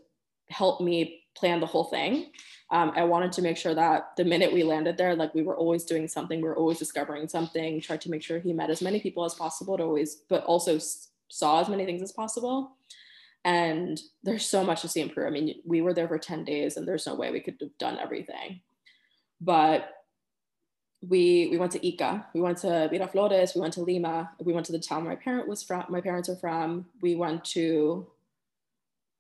[0.49, 2.31] help me plan the whole thing.
[2.71, 5.57] Um, I wanted to make sure that the minute we landed there, like we were
[5.57, 8.81] always doing something, we were always discovering something, tried to make sure he met as
[8.81, 10.77] many people as possible to always, but also
[11.29, 12.76] saw as many things as possible.
[13.47, 15.25] And there's so much to see in Peru.
[15.25, 17.77] I mean, we were there for 10 days and there's no way we could have
[17.77, 18.59] done everything.
[19.39, 19.89] But
[21.01, 24.65] we we went to Ica, we went to Miraflores, we went to Lima, we went
[24.65, 26.87] to the town my parent was from, my parents are from.
[27.01, 28.07] We went to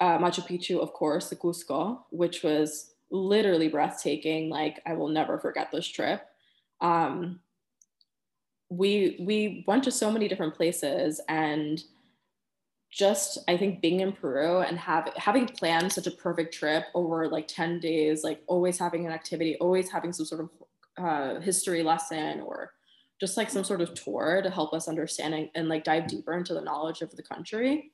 [0.01, 4.49] uh, Machu Picchu, of course, the Cusco, which was literally breathtaking.
[4.49, 6.27] Like I will never forget this trip.
[6.81, 7.39] Um,
[8.69, 11.81] we we went to so many different places and
[12.91, 17.27] just I think being in Peru and have, having planned such a perfect trip over
[17.27, 20.49] like 10 days, like always having an activity, always having some sort of
[20.97, 22.73] uh, history lesson or
[23.19, 26.33] just like some sort of tour to help us understand and, and like dive deeper
[26.33, 27.91] into the knowledge of the country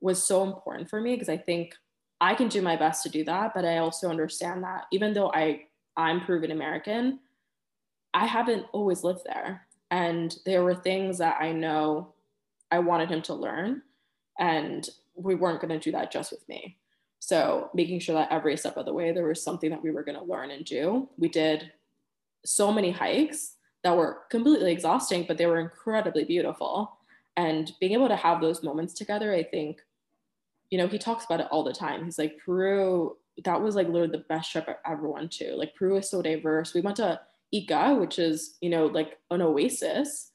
[0.00, 1.74] was so important for me because I think
[2.20, 5.30] I can do my best to do that, but I also understand that even though
[5.32, 5.62] I
[5.96, 7.20] I'm Peruvian American,
[8.14, 9.66] I haven't always lived there.
[9.90, 12.14] And there were things that I know
[12.70, 13.82] I wanted him to learn,
[14.40, 16.76] and we weren't going to do that just with me.
[17.20, 20.02] So, making sure that every step of the way there was something that we were
[20.02, 21.08] going to learn and do.
[21.18, 21.70] We did
[22.44, 26.96] so many hikes that were completely exhausting, but they were incredibly beautiful.
[27.36, 29.80] And being able to have those moments together, I think
[30.70, 32.04] you know, he talks about it all the time.
[32.04, 35.54] He's like, Peru, that was like literally the best trip I ever went to.
[35.56, 36.74] Like Peru is so diverse.
[36.74, 37.20] We went to
[37.52, 40.29] Ica, which is, you know, like an oasis.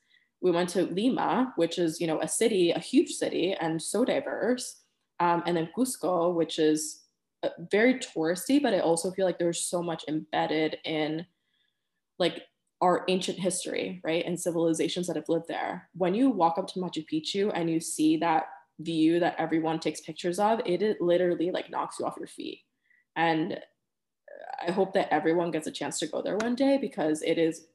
[0.45, 4.05] We went to Lima, which is, you know, a city, a huge city and so
[4.05, 4.83] diverse.
[5.19, 7.01] Um, and then Cusco, which is
[7.41, 11.25] uh, very touristy, but I also feel like there's so much embedded in
[12.19, 12.43] like
[12.79, 14.23] our ancient history, right?
[14.23, 15.89] And civilizations that have lived there.
[15.95, 18.43] When you walk up to Machu Picchu and you see that
[18.79, 22.59] view that everyone takes pictures of, it, it literally like knocks you off your feet.
[23.15, 23.59] And
[24.61, 27.65] I hope that everyone gets a chance to go there one day because it is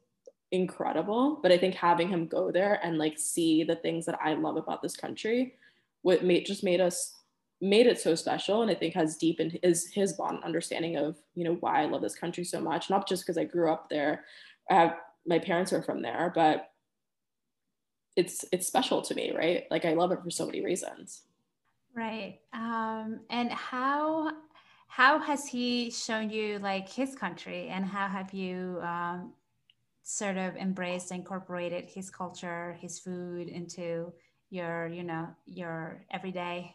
[0.53, 1.39] incredible.
[1.43, 4.57] But I think having him go there and like see the things that I love
[4.57, 5.55] about this country,
[6.03, 7.15] what made just made us
[7.63, 11.45] made it so special and I think has deepened his his bond understanding of you
[11.45, 12.91] know why I love this country so much.
[12.91, 14.25] Not just because I grew up there,
[14.71, 14.97] I have
[15.27, 16.71] my parents are from there, but
[18.17, 19.65] it's it's special to me, right?
[19.71, 21.23] Like I love it for so many reasons.
[21.95, 22.41] Right.
[22.53, 24.33] Um, and how
[24.89, 29.33] how has he shown you like his country, and how have you um,
[30.11, 34.13] sort of embraced, incorporated his culture, his food into
[34.51, 36.75] your you know your everyday?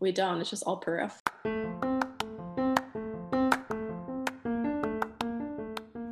[0.00, 0.40] We don't.
[0.40, 1.08] It's just all Peru.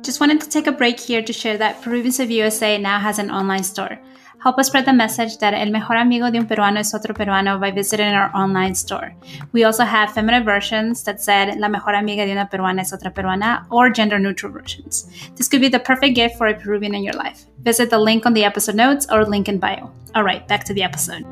[0.03, 3.17] Just wanted to take a break here to share that Peruvians of USA now has
[3.17, 3.97] an online store.
[4.45, 7.59] Help us spread the message that el mejor amigo de un peruano es otro peruano
[7.59, 9.11] by visiting our online store.
[9.53, 13.11] We also have feminine versions that said la mejor amiga de una peruana es otra
[13.11, 15.09] peruana or gender neutral versions.
[15.35, 17.45] This could be the perfect gift for a Peruvian in your life.
[17.63, 19.91] Visit the link on the episode notes or link in bio.
[20.13, 21.25] All right, back to the episode.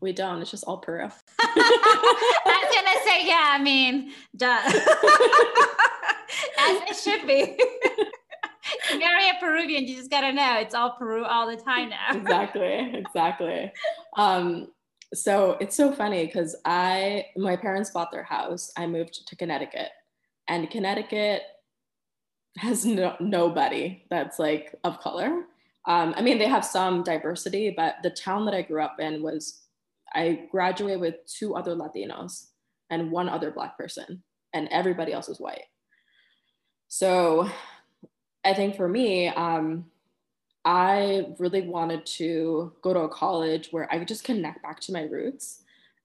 [0.00, 0.40] We don't.
[0.40, 1.10] It's just all Peru.
[1.40, 3.50] I was gonna say, yeah.
[3.52, 4.60] I mean, duh.
[6.58, 7.58] As it should be.
[8.98, 12.08] marry a Peruvian, you just gotta know it's all Peru all the time now.
[12.14, 13.72] exactly, exactly.
[14.16, 14.68] Um,
[15.14, 18.72] so it's so funny because I, my parents bought their house.
[18.76, 19.90] I moved to Connecticut,
[20.48, 21.42] and Connecticut
[22.58, 25.44] has no, nobody that's like of color.
[25.86, 29.22] Um, I mean, they have some diversity, but the town that I grew up in
[29.22, 29.62] was,
[30.14, 32.46] I graduated with two other Latinos
[32.90, 34.22] and one other Black person,
[34.52, 35.64] and everybody else was white.
[36.88, 37.48] So
[38.46, 39.86] I think for me, um,
[40.64, 44.92] I really wanted to go to a college where I could just connect back to
[44.92, 45.62] my roots.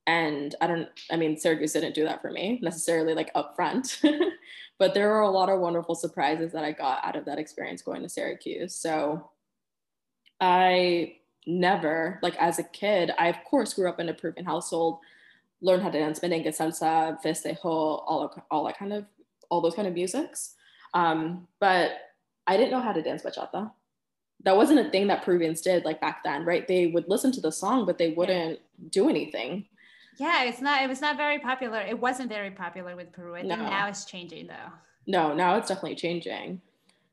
[0.08, 4.04] And I don't, I mean, Syracuse didn't do that for me necessarily like upfront,
[4.80, 7.84] but there were a lot of wonderful surprises that I got out of that experience
[7.84, 8.76] going to Syracuse.
[8.76, 9.30] So
[10.40, 14.98] I never, like as a kid, I of course grew up in a Peruvian household,
[15.62, 19.06] learned how to dance merengue, salsa, festejo, all, all that kind of,
[19.50, 20.56] all those kind of musics.
[20.96, 21.92] Um, but
[22.48, 23.72] I didn't know how to dance bachata
[24.44, 26.68] that wasn't a thing that Peruvians did like back then, right?
[26.68, 29.66] They would listen to the song, but they wouldn't do anything.
[30.18, 30.84] Yeah, it's not.
[30.84, 31.80] It was not very popular.
[31.80, 33.36] It wasn't very popular with Peru.
[33.36, 33.70] I think no.
[33.70, 34.72] now it's changing though.
[35.08, 36.62] No, now it's definitely changing.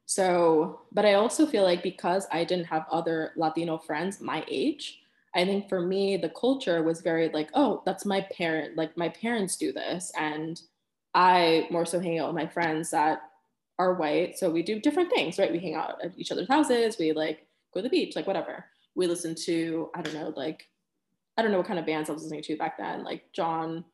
[0.06, 5.00] So, but I also feel like because I didn't have other Latino friends my age,
[5.34, 8.76] I think for me the culture was very like, oh, that's my parent.
[8.76, 10.60] Like my parents do this, and
[11.14, 13.27] I more so hang out with my friends that
[13.78, 14.38] are white.
[14.38, 15.52] So we do different things, right?
[15.52, 16.96] We hang out at each other's houses.
[16.98, 18.64] We like go to the beach, like whatever.
[18.94, 20.68] We listen to, I don't know, like,
[21.36, 23.84] I don't know what kind of bands I was listening to back then, like John.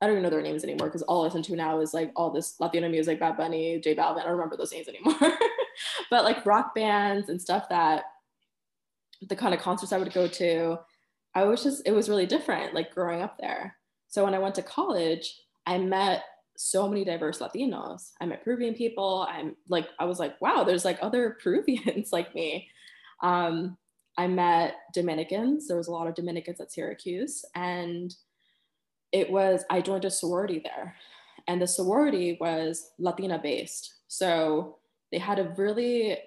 [0.00, 2.10] I don't even know their names anymore because all I listen to now is like
[2.16, 4.20] all this Latino music, Bad Bunny, J Balvin.
[4.20, 5.14] I don't remember those names anymore.
[6.10, 8.04] but like rock bands and stuff that
[9.28, 10.78] the kind of concerts I would go to,
[11.34, 13.76] I was just, it was really different, like growing up there.
[14.08, 16.24] So when I went to college, I met
[16.56, 18.12] so many diverse Latinos.
[18.20, 19.26] I met Peruvian people.
[19.28, 22.68] I'm like, I was like, wow, there's like other Peruvians like me.
[23.22, 23.76] Um,
[24.16, 25.66] I met Dominicans.
[25.66, 27.44] There was a lot of Dominicans at Syracuse.
[27.54, 28.14] And
[29.12, 30.94] it was, I joined a sorority there.
[31.46, 33.94] And the sorority was Latina based.
[34.08, 34.78] So
[35.10, 36.18] they had a really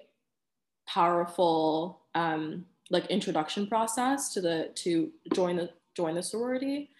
[0.86, 6.90] powerful um, like introduction process to the to join the join the sorority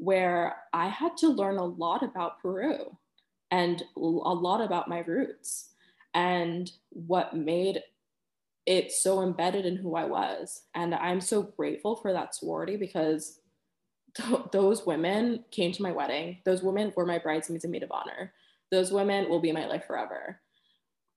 [0.00, 2.96] where I had to learn a lot about Peru
[3.50, 5.72] and a lot about my roots
[6.14, 7.82] and what made
[8.64, 10.62] it so embedded in who I was.
[10.74, 13.40] And I'm so grateful for that sorority because
[14.14, 16.38] th- those women came to my wedding.
[16.46, 18.32] Those women were my bridesmaids and maid of honor.
[18.70, 20.40] Those women will be my life forever.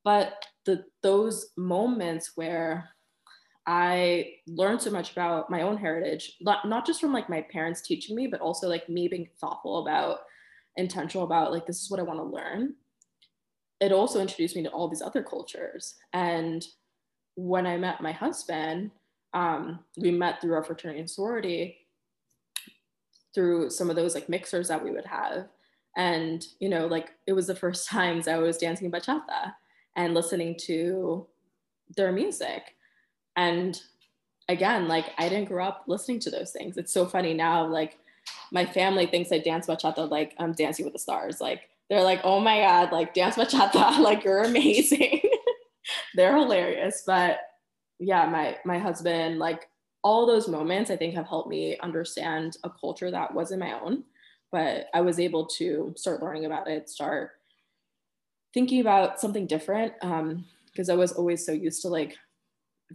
[0.04, 2.90] But the, those moments where
[3.66, 7.82] I learned so much about my own heritage, not, not just from like my parents
[7.82, 10.20] teaching me, but also like me being thoughtful about,
[10.76, 12.76] intentional about like, this is what I want to learn.
[13.80, 15.96] It also introduced me to all these other cultures.
[16.12, 16.66] And
[17.36, 18.92] when I met my husband,
[19.34, 21.78] um, we met through our fraternity and sorority,
[23.34, 25.48] through some of those like mixers that we would have.
[25.96, 29.54] And, you know, like it was the first times I was dancing bachata
[29.96, 31.28] and listening to
[31.96, 32.76] their music
[33.36, 33.82] and
[34.50, 36.78] again, like I didn't grow up listening to those things.
[36.78, 37.98] It's so funny now, like
[38.52, 41.42] my family thinks I dance bachata like I'm dancing with the stars.
[41.42, 45.22] Like they're like, oh my God, like dance bachata, like you're amazing.
[46.16, 47.04] they're hilarious.
[47.06, 47.40] But
[48.00, 49.70] yeah, my my husband, like
[50.04, 54.04] all those moments I think have helped me understand a culture that wasn't my own.
[54.52, 57.32] But I was able to start learning about it, start
[58.54, 59.94] thinking about something different.
[60.02, 62.18] Um, because I was always so used to like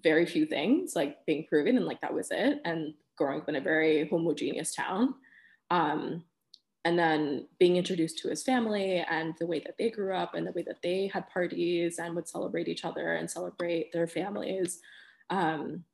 [0.03, 2.61] very few things, like being Peruvian, and like that was it.
[2.65, 5.15] And growing up in a very homogeneous town.
[5.71, 6.25] Um,
[6.85, 10.47] and then being introduced to his family and the way that they grew up and
[10.47, 14.81] the way that they had parties and would celebrate each other and celebrate their families.
[15.29, 15.85] Um,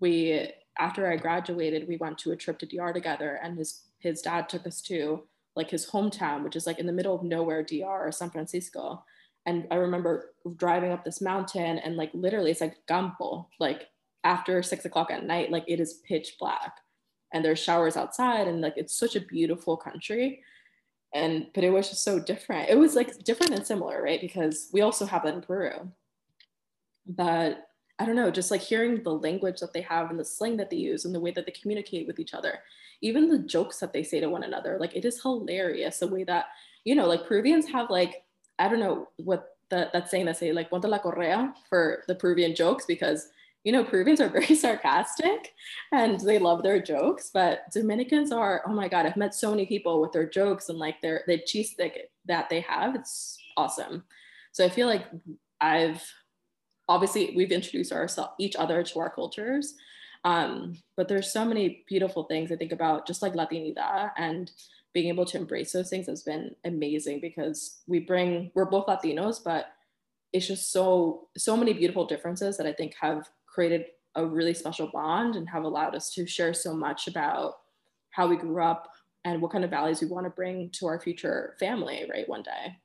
[0.00, 4.22] we, after I graduated, we went to a trip to DR together, and his his
[4.22, 5.22] dad took us to
[5.54, 9.04] like his hometown, which is like in the middle of nowhere, DR, or San Francisco
[9.46, 13.88] and I remember driving up this mountain and like literally it's like campo, like
[14.24, 16.76] after six o'clock at night, like it is pitch black
[17.32, 20.42] and there's showers outside and like it's such a beautiful country.
[21.14, 22.70] And but it was just so different.
[22.70, 24.20] It was like different and similar, right?
[24.20, 25.90] Because we also have that in Peru.
[27.06, 27.66] But
[27.98, 30.70] I don't know, just like hearing the language that they have and the slang that
[30.70, 32.60] they use and the way that they communicate with each other,
[33.00, 36.24] even the jokes that they say to one another, like it is hilarious the way
[36.24, 36.46] that,
[36.84, 38.24] you know, like Peruvians have like
[38.62, 42.14] I don't know what the, that saying that say like ponte la correa for the
[42.14, 43.28] Peruvian jokes because
[43.64, 45.52] you know Peruvians are very sarcastic
[45.90, 49.66] and they love their jokes, but Dominicans are oh my god I've met so many
[49.66, 54.04] people with their jokes and like their the cheese stick that they have it's awesome.
[54.52, 55.06] So I feel like
[55.60, 56.02] I've
[56.88, 59.74] obviously we've introduced ourselves each other to our cultures,
[60.24, 64.48] um, but there's so many beautiful things I think about just like Latinidad and
[64.92, 69.42] being able to embrace those things has been amazing because we bring we're both Latinos,
[69.42, 69.66] but
[70.32, 74.90] it's just so so many beautiful differences that I think have created a really special
[74.92, 77.54] bond and have allowed us to share so much about
[78.10, 78.90] how we grew up
[79.24, 82.42] and what kind of values we want to bring to our future family right one
[82.42, 82.76] day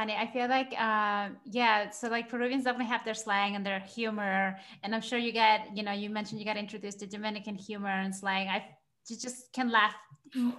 [0.00, 0.14] funny.
[0.14, 4.56] I feel like, uh, yeah, so like Peruvians definitely have their slang and their humor.
[4.82, 7.90] And I'm sure you get, you know, you mentioned you got introduced to Dominican humor
[7.90, 8.48] and slang.
[8.48, 8.64] I
[9.08, 9.94] you just can laugh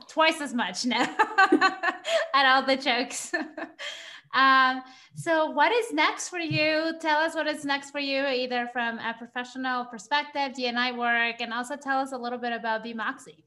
[0.07, 1.03] twice as much now
[2.33, 3.31] at all the jokes.
[4.33, 4.81] um,
[5.15, 6.93] so, what is next for you?
[6.99, 11.53] Tell us what is next for you, either from a professional perspective, DNI work, and
[11.53, 13.43] also tell us a little bit about Moxie.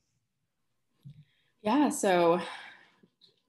[1.62, 2.40] Yeah, so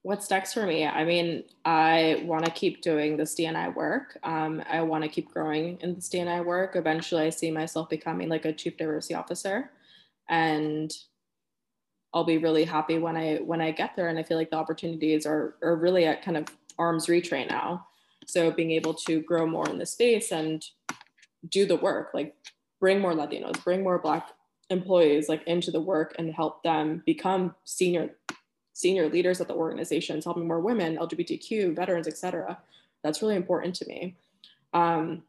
[0.04, 0.86] what's next for me?
[0.86, 4.18] I mean, I want to keep doing this DNI work.
[4.24, 6.76] Um, I want to keep growing in this DNI work.
[6.76, 9.72] Eventually, I see myself becoming like a chief diversity officer,
[10.30, 10.93] and
[12.16, 14.07] I'll be really happy when I when I get there.
[14.07, 16.47] And I feel like the opportunities are are really at kind of
[16.80, 17.88] arm's reach right now.
[18.26, 20.66] So being able to grow more in the space and
[21.49, 22.34] do the work, like
[22.80, 24.30] bring more Latinos, bring more Black
[24.70, 28.11] employees like into the work and help them become senior
[28.74, 32.57] senior leaders at the organizations, helping more women, LGBTQ, veterans, etc.
[33.03, 34.16] That's really important to me.
[34.74, 35.24] Um,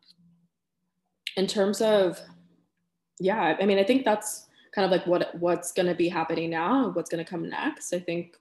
[1.36, 2.20] in terms of,
[3.20, 4.46] yeah, I mean, I think that's
[4.76, 7.94] kind of like what what's going to be happening now, what's going to come next.
[7.94, 8.36] I think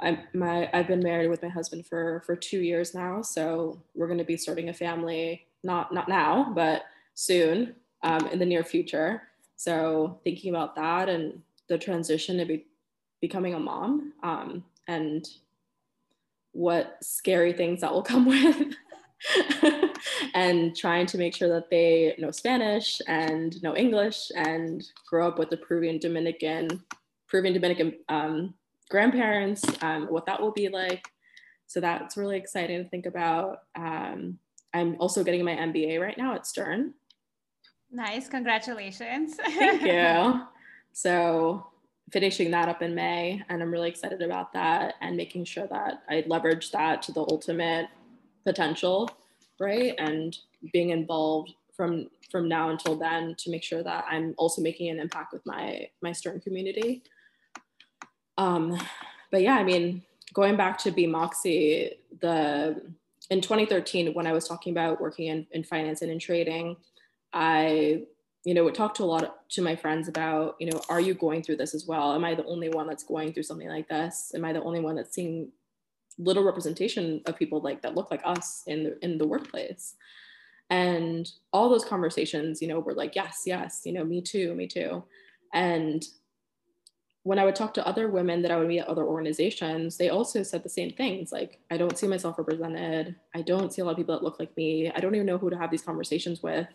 [0.00, 4.06] I my I've been married with my husband for for two years now, so we're
[4.06, 8.62] going to be starting a family not not now, but soon um, in the near
[8.62, 9.22] future.
[9.56, 12.66] So thinking about that and the transition to be
[13.20, 15.26] becoming a mom um, and
[16.52, 18.76] what scary things that will come with
[20.34, 25.38] and trying to make sure that they know Spanish and know English and grow up
[25.38, 26.82] with the Peruvian Dominican,
[27.28, 28.54] Peruvian Dominican um,
[28.90, 31.06] grandparents, um, what that will be like.
[31.66, 33.60] So that's really exciting to think about.
[33.74, 34.38] Um,
[34.72, 36.94] I'm also getting my MBA right now at Stern.
[37.90, 39.34] Nice, congratulations.
[39.34, 40.42] Thank you.
[40.92, 41.66] So
[42.10, 46.04] finishing that up in May, and I'm really excited about that and making sure that
[46.08, 47.88] I leverage that to the ultimate
[48.46, 49.10] potential,
[49.58, 49.94] right?
[49.98, 50.36] And
[50.72, 54.98] being involved from from now until then to make sure that I'm also making an
[54.98, 57.02] impact with my my Stern community.
[58.38, 58.78] Um,
[59.30, 62.80] but yeah, I mean, going back to Be Moxie, the
[63.28, 66.76] in 2013 when I was talking about working in, in finance and in trading,
[67.32, 68.06] I
[68.46, 71.00] you know, would talk to a lot of, to my friends about, you know, are
[71.00, 72.14] you going through this as well?
[72.14, 74.30] Am I the only one that's going through something like this?
[74.36, 75.50] Am I the only one that's seeing
[76.18, 79.94] little representation of people like that look like us in the in the workplace?
[80.70, 84.66] And all those conversations, you know, were like, yes, yes, you know, me too, me
[84.66, 85.04] too.
[85.54, 86.04] And
[87.22, 90.10] when I would talk to other women that I would meet at other organizations, they
[90.10, 91.32] also said the same things.
[91.32, 93.16] Like, I don't see myself represented.
[93.34, 94.92] I don't see a lot of people that look like me.
[94.94, 96.68] I don't even know who to have these conversations with.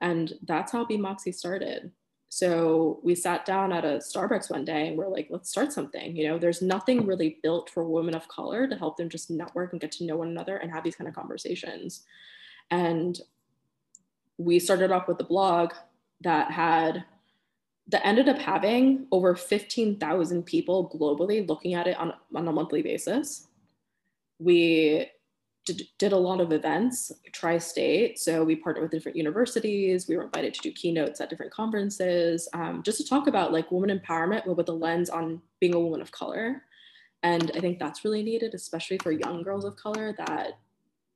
[0.00, 1.90] And that's how Be Moxie started.
[2.32, 6.16] So we sat down at a Starbucks one day and we're like, let's start something.
[6.16, 9.72] You know, there's nothing really built for women of color to help them just network
[9.72, 12.04] and get to know one another and have these kind of conversations.
[12.70, 13.20] And
[14.38, 15.72] we started off with a blog
[16.20, 17.04] that had
[17.88, 22.82] that ended up having over 15,000 people globally looking at it on, on a monthly
[22.82, 23.48] basis.
[24.38, 25.10] We
[25.72, 28.18] did, did a lot of events, tri-state.
[28.18, 30.08] So we partnered with different universities.
[30.08, 33.70] We were invited to do keynotes at different conferences, um, just to talk about like
[33.70, 36.62] woman empowerment, but with a lens on being a woman of color.
[37.22, 40.58] And I think that's really needed, especially for young girls of color that,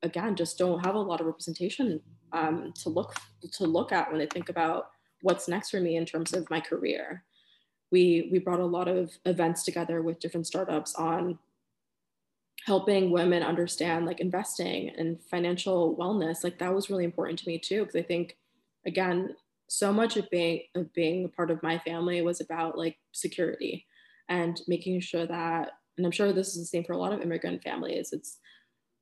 [0.03, 2.01] again, just don't have a lot of representation
[2.33, 3.15] um, to look
[3.53, 4.91] to look at when they think about
[5.23, 7.25] what's next for me in terms of my career.
[7.91, 11.39] We we brought a lot of events together with different startups on
[12.65, 17.59] helping women understand like investing and financial wellness like that was really important to me
[17.59, 18.37] too because i think
[18.87, 19.35] again
[19.69, 23.87] so much of being of being a part of my family was about like security
[24.29, 27.21] and making sure that and i'm sure this is the same for a lot of
[27.21, 28.39] immigrant families it's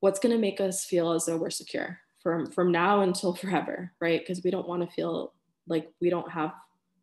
[0.03, 3.91] what's going to make us feel as though we're secure from from now until forever
[4.01, 4.21] right?
[4.21, 5.33] Because we don't want to feel
[5.67, 6.51] like we don't have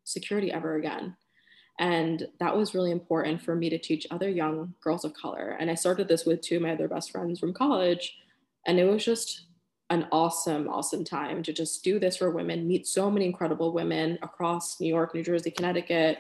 [0.04, 1.16] security ever again
[1.80, 5.56] and that was really important for me to teach other young girls of color.
[5.58, 8.18] And I started this with two of my other best friends from college.
[8.66, 9.46] And it was just
[9.88, 14.18] an awesome, awesome time to just do this for women, meet so many incredible women
[14.22, 16.18] across New York, New Jersey, Connecticut,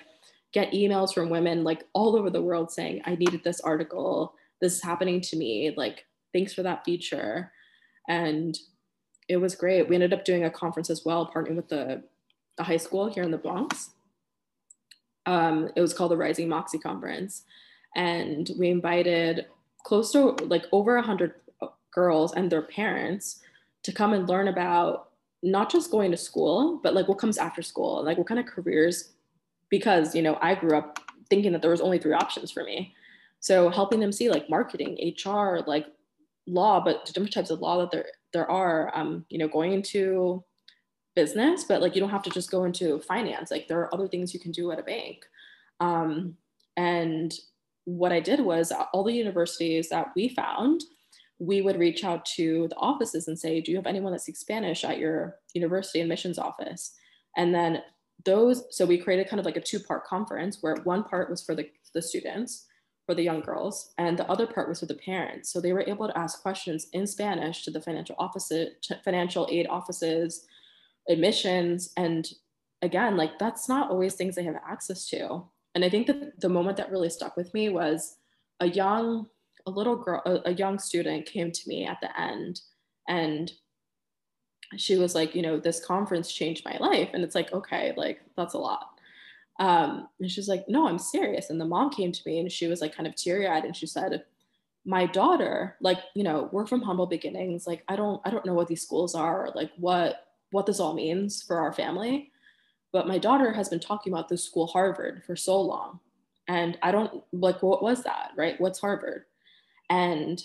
[0.52, 4.34] get emails from women like all over the world saying, I needed this article.
[4.62, 5.74] This is happening to me.
[5.76, 7.52] Like, thanks for that feature.
[8.08, 8.58] And
[9.28, 9.90] it was great.
[9.90, 12.02] We ended up doing a conference as well, partnering with the,
[12.56, 13.90] the high school here in the Bronx
[15.26, 17.44] um, it was called the Rising Moxie Conference.
[17.96, 19.46] And we invited
[19.84, 21.34] close to like over 100
[21.92, 23.40] girls and their parents
[23.82, 25.10] to come and learn about
[25.42, 28.46] not just going to school, but like what comes after school, like what kind of
[28.46, 29.12] careers,
[29.70, 32.94] because, you know, I grew up thinking that there was only three options for me.
[33.40, 35.86] So helping them see like marketing, HR, like
[36.46, 38.96] law, but different types of law that there there are.
[38.96, 40.44] Um, you know, going into
[41.14, 43.50] business, but like you don't have to just go into finance.
[43.50, 45.24] Like there are other things you can do at a bank.
[45.80, 46.36] Um,
[46.76, 47.32] and
[47.84, 50.82] what I did was all the universities that we found,
[51.38, 54.40] we would reach out to the offices and say, Do you have anyone that speaks
[54.40, 56.94] Spanish at your university admissions office?
[57.36, 57.82] And then
[58.24, 61.42] those, so we created kind of like a two part conference where one part was
[61.42, 62.66] for the, the students,
[63.06, 65.50] for the young girls, and the other part was for the parents.
[65.50, 68.68] So they were able to ask questions in Spanish to the financial offices,
[69.04, 70.46] financial aid offices,
[71.10, 71.92] admissions.
[71.96, 72.26] And
[72.80, 75.44] again, like that's not always things they have access to.
[75.74, 78.16] And I think that the moment that really stuck with me was
[78.60, 79.26] a young,
[79.66, 82.60] a little girl, a, a young student came to me at the end
[83.08, 83.52] and
[84.76, 87.10] she was like, you know, this conference changed my life.
[87.12, 88.86] And it's like, okay, like that's a lot.
[89.58, 91.50] Um, and she's like, no, I'm serious.
[91.50, 93.76] And the mom came to me and she was like kind of teary eyed and
[93.76, 94.24] she said,
[94.86, 97.66] my daughter, like, you know, we're from humble beginnings.
[97.66, 100.80] Like, I don't, I don't know what these schools are, or like what, what this
[100.80, 102.30] all means for our family.
[102.92, 106.00] But my daughter has been talking about this school, Harvard, for so long.
[106.48, 108.60] And I don't like, what was that, right?
[108.60, 109.24] What's Harvard?
[109.88, 110.42] And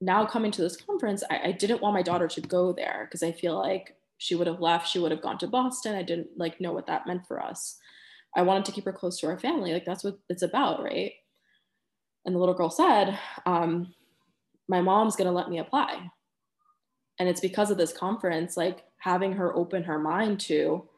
[0.00, 3.22] now coming to this conference, I, I didn't want my daughter to go there because
[3.22, 5.94] I feel like she would have left, she would have gone to Boston.
[5.94, 7.78] I didn't like know what that meant for us.
[8.36, 9.72] I wanted to keep her close to our family.
[9.72, 11.12] Like that's what it's about, right?
[12.24, 13.94] And the little girl said, um,
[14.68, 16.10] my mom's gonna let me apply.
[17.18, 20.88] And it's because of this conference, like having her open her mind to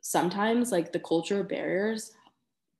[0.00, 2.12] sometimes like the culture barriers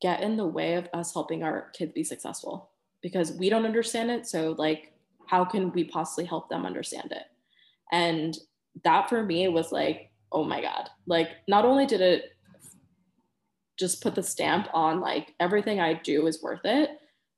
[0.02, 2.70] get in the way of us helping our kids be successful
[3.02, 4.26] because we don't understand it.
[4.26, 4.92] So like
[5.26, 7.24] how can we possibly help them understand it?
[7.92, 8.36] And
[8.84, 10.88] that for me was like, oh my God.
[11.06, 12.32] Like, not only did it
[13.78, 16.90] just put the stamp on like everything I do is worth it,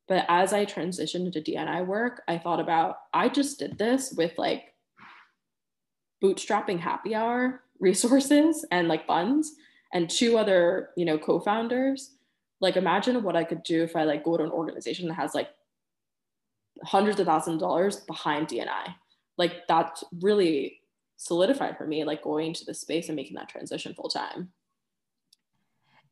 [0.06, 4.32] but as I transitioned into DNI work, I thought about I just did this with
[4.38, 4.67] like
[6.22, 9.52] bootstrapping happy hour resources and like funds
[9.92, 12.14] and two other, you know, co-founders.
[12.60, 15.34] Like imagine what I could do if I like go to an organization that has
[15.34, 15.48] like
[16.84, 18.94] hundreds of thousands of dollars behind DNI.
[19.36, 20.80] Like that really
[21.16, 24.50] solidified for me, like going to the space and making that transition full time.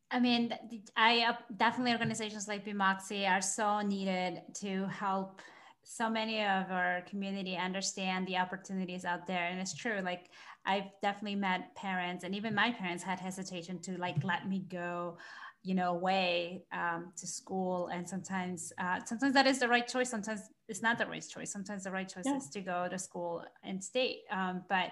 [0.09, 0.53] I mean,
[0.95, 5.41] I uh, definitely organizations like Be Moxie are so needed to help
[5.89, 9.45] so many of our community understand the opportunities out there.
[9.47, 10.29] And it's true, like
[10.65, 15.17] I've definitely met parents, and even my parents had hesitation to like let me go
[15.63, 20.09] you know away um, to school and sometimes uh, sometimes that is the right choice
[20.09, 22.37] sometimes it's not the right choice sometimes the right choice yeah.
[22.37, 24.91] is to go to school and state um, but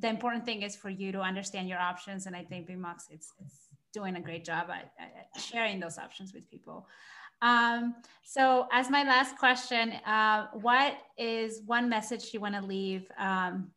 [0.00, 3.32] the important thing is for you to understand your options and i think Be Moxie's,
[3.40, 6.86] it's doing a great job at, at sharing those options with people
[7.42, 7.94] um,
[8.24, 13.70] so as my last question uh, what is one message you want to leave um,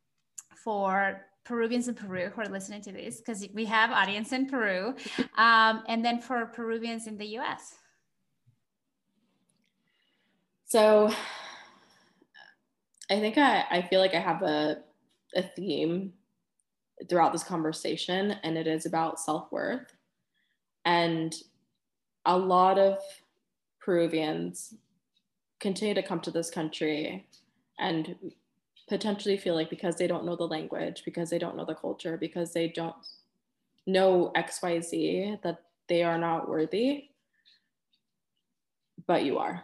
[0.63, 4.95] for Peruvians in Peru who are listening to this, because we have audience in Peru,
[5.38, 7.75] um, and then for Peruvians in the U.S.
[10.65, 11.11] So,
[13.09, 14.83] I think I, I feel like I have a
[15.35, 16.13] a theme
[17.09, 19.93] throughout this conversation, and it is about self worth,
[20.85, 21.33] and
[22.25, 22.99] a lot of
[23.82, 24.74] Peruvians
[25.60, 27.28] continue to come to this country
[27.80, 28.16] and
[28.88, 32.18] potentially feel like because they don't know the language, because they don't know the culture,
[32.18, 32.95] because they don't
[33.88, 37.06] know XYZ, that they are not worthy.
[39.08, 39.64] But you are.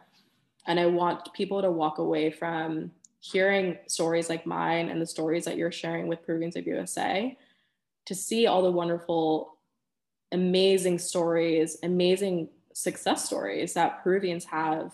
[0.65, 5.45] And I want people to walk away from hearing stories like mine and the stories
[5.45, 7.37] that you're sharing with Peruvians of USA
[8.05, 9.57] to see all the wonderful,
[10.31, 14.93] amazing stories, amazing success stories that Peruvians have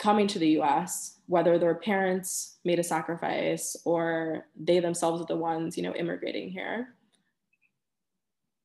[0.00, 5.36] coming to the US, whether their parents made a sacrifice or they themselves are the
[5.36, 6.96] ones, you know, immigrating here.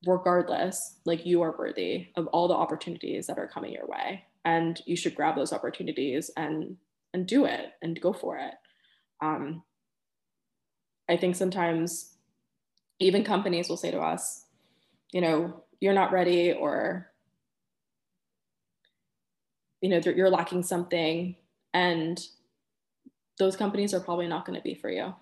[0.08, 4.24] Regardless, like you are worthy of all the opportunities that are coming your way.
[4.44, 6.78] And you should grab those opportunities and
[7.14, 8.54] and do it and go for it.
[9.22, 9.64] Um,
[11.08, 12.16] I think sometimes
[13.00, 14.46] even companies will say to us,
[15.12, 17.12] you know, you're not ready or
[19.88, 21.36] you know you're lacking something
[21.74, 22.28] and
[23.40, 25.14] those companies are probably not going to be for you.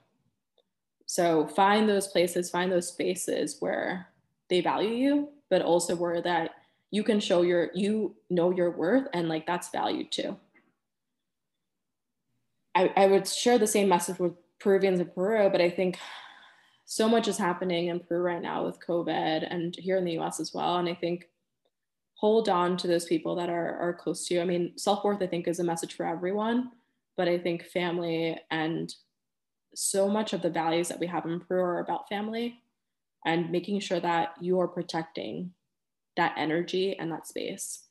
[1.05, 4.07] So find those places find those spaces where
[4.49, 6.51] they value you but also where that
[6.89, 10.35] you can show your you know your worth and like that's valued too.
[12.73, 15.99] I, I would share the same message with peruvians in peru but i think
[16.85, 20.39] so much is happening in peru right now with covid and here in the us
[20.39, 20.77] as well.
[20.77, 21.27] And i think
[22.15, 24.41] hold on to those people that are, are close to you.
[24.41, 26.71] I mean, self worth, I think, is a message for everyone,
[27.17, 28.93] but I think family and
[29.75, 32.61] so much of the values that we have in Peru are about family
[33.25, 35.51] and making sure that you are protecting
[36.15, 37.83] that energy and that space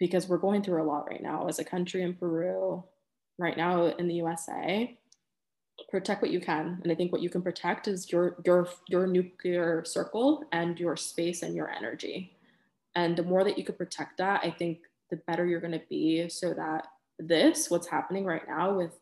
[0.00, 2.82] because we're going through a lot right now as a country in Peru,
[3.38, 4.96] right now in the USA.
[5.90, 9.06] Protect what you can, and I think what you can protect is your your your
[9.06, 12.36] nuclear circle and your space and your energy.
[12.94, 14.80] And the more that you could protect that, I think
[15.10, 16.86] the better you're going to be, so that
[17.18, 18.92] this, what's happening right now with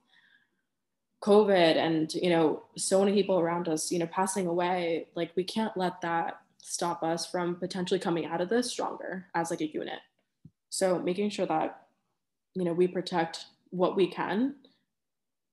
[1.23, 5.45] COVID and you know so many people around us, you know, passing away, like we
[5.45, 9.67] can't let that stop us from potentially coming out of this stronger as like a
[9.67, 10.01] unit.
[10.71, 11.87] So making sure that
[12.55, 14.55] you know we protect what we can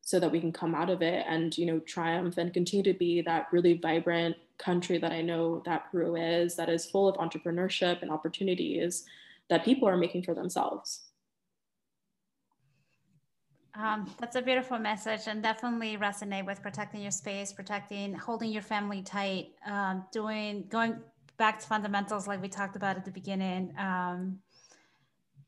[0.06, 2.98] so that we can come out of it and you know triumph and continue to
[2.98, 7.16] be that really vibrant country that I know that Peru is that is full of
[7.18, 9.04] entrepreneurship and opportunities
[9.50, 11.02] that people are making for themselves.
[13.74, 18.62] Um, that's a beautiful message and definitely resonate with protecting your space, protecting, holding your
[18.62, 20.96] family tight, um, doing, going
[21.38, 23.74] back to fundamentals like we talked about at the beginning.
[23.78, 24.40] Um,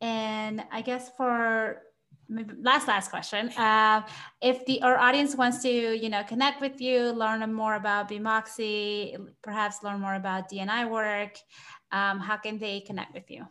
[0.02, 1.84] and I guess for
[2.30, 4.02] last last question, uh,
[4.42, 8.20] if the our audience wants to you know connect with you, learn more about Be
[8.20, 11.38] Moxie, perhaps learn more about DNI work,
[11.92, 13.48] um, how can they connect with you?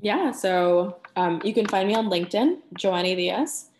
[0.00, 3.70] Yeah, so um, you can find me on LinkedIn, Joanny Diaz.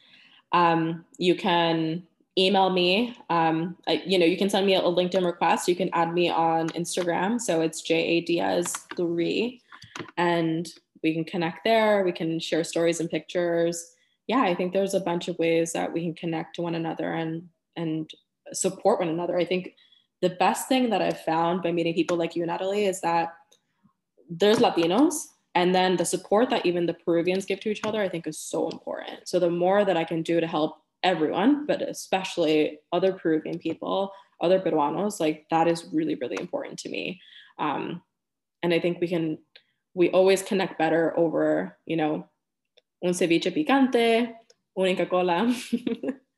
[0.52, 2.02] Um, you can
[2.36, 3.16] email me.
[3.30, 5.68] Um, I, you know, you can send me a, a, LinkedIn request.
[5.68, 7.40] You can add me on Instagram.
[7.40, 9.60] So it's J A Diaz three,
[10.16, 10.68] and
[11.02, 12.04] we can connect there.
[12.04, 13.94] We can share stories and pictures.
[14.28, 17.12] Yeah, I think there's a bunch of ways that we can connect to one another
[17.12, 18.10] and and
[18.52, 19.38] support one another.
[19.38, 19.74] I think
[20.20, 23.34] the best thing that I've found by meeting people like you, Natalie, is that
[24.28, 25.14] there's Latinos
[25.54, 28.38] and then the support that even the Peruvians give to each other, I think is
[28.38, 29.28] so important.
[29.28, 34.12] So the more that I can do to help everyone, but especially other Peruvian people,
[34.40, 37.20] other Peruanos, like that is really, really important to me.
[37.58, 38.02] Um,
[38.62, 39.38] and I think we can,
[39.94, 42.28] we always connect better over, you know,
[43.02, 44.44] un ceviche picante,
[44.74, 45.46] una Inca Kola.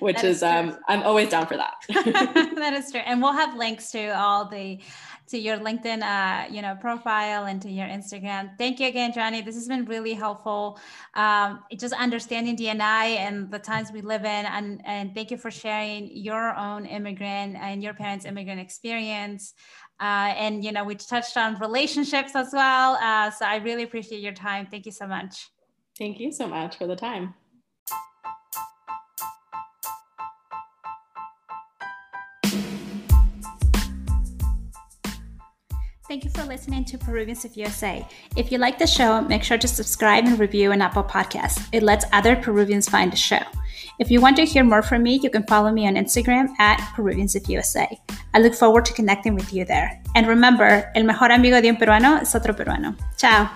[0.00, 1.74] which is, is um i'm always down for that.
[2.56, 3.00] That is true.
[3.00, 4.80] And we'll have links to all the
[5.28, 8.56] to your linkedin uh you know profile and to your instagram.
[8.58, 9.40] Thank you again Joanny.
[9.42, 10.78] This has been really helpful.
[11.14, 14.46] Um just understanding dni and the times we live in.
[14.46, 19.54] And and thank you for sharing your own immigrant and your parents immigrant experience.
[20.00, 22.94] Uh, and you know we touched on relationships as well.
[23.02, 24.66] Uh, so i really appreciate your time.
[24.66, 25.50] Thank you so much
[26.00, 27.34] thank you so much for the time
[36.10, 38.04] Thank you for listening to Peruvians of USA.
[38.34, 41.68] If you like the show, make sure to subscribe and review on Apple Podcasts.
[41.72, 43.38] It lets other Peruvians find the show.
[44.00, 46.80] If you want to hear more from me, you can follow me on Instagram at
[46.96, 47.86] Peruvians of USA.
[48.34, 50.02] I look forward to connecting with you there.
[50.16, 52.96] And remember, el mejor amigo de un peruano es otro peruano.
[53.16, 53.48] Ciao.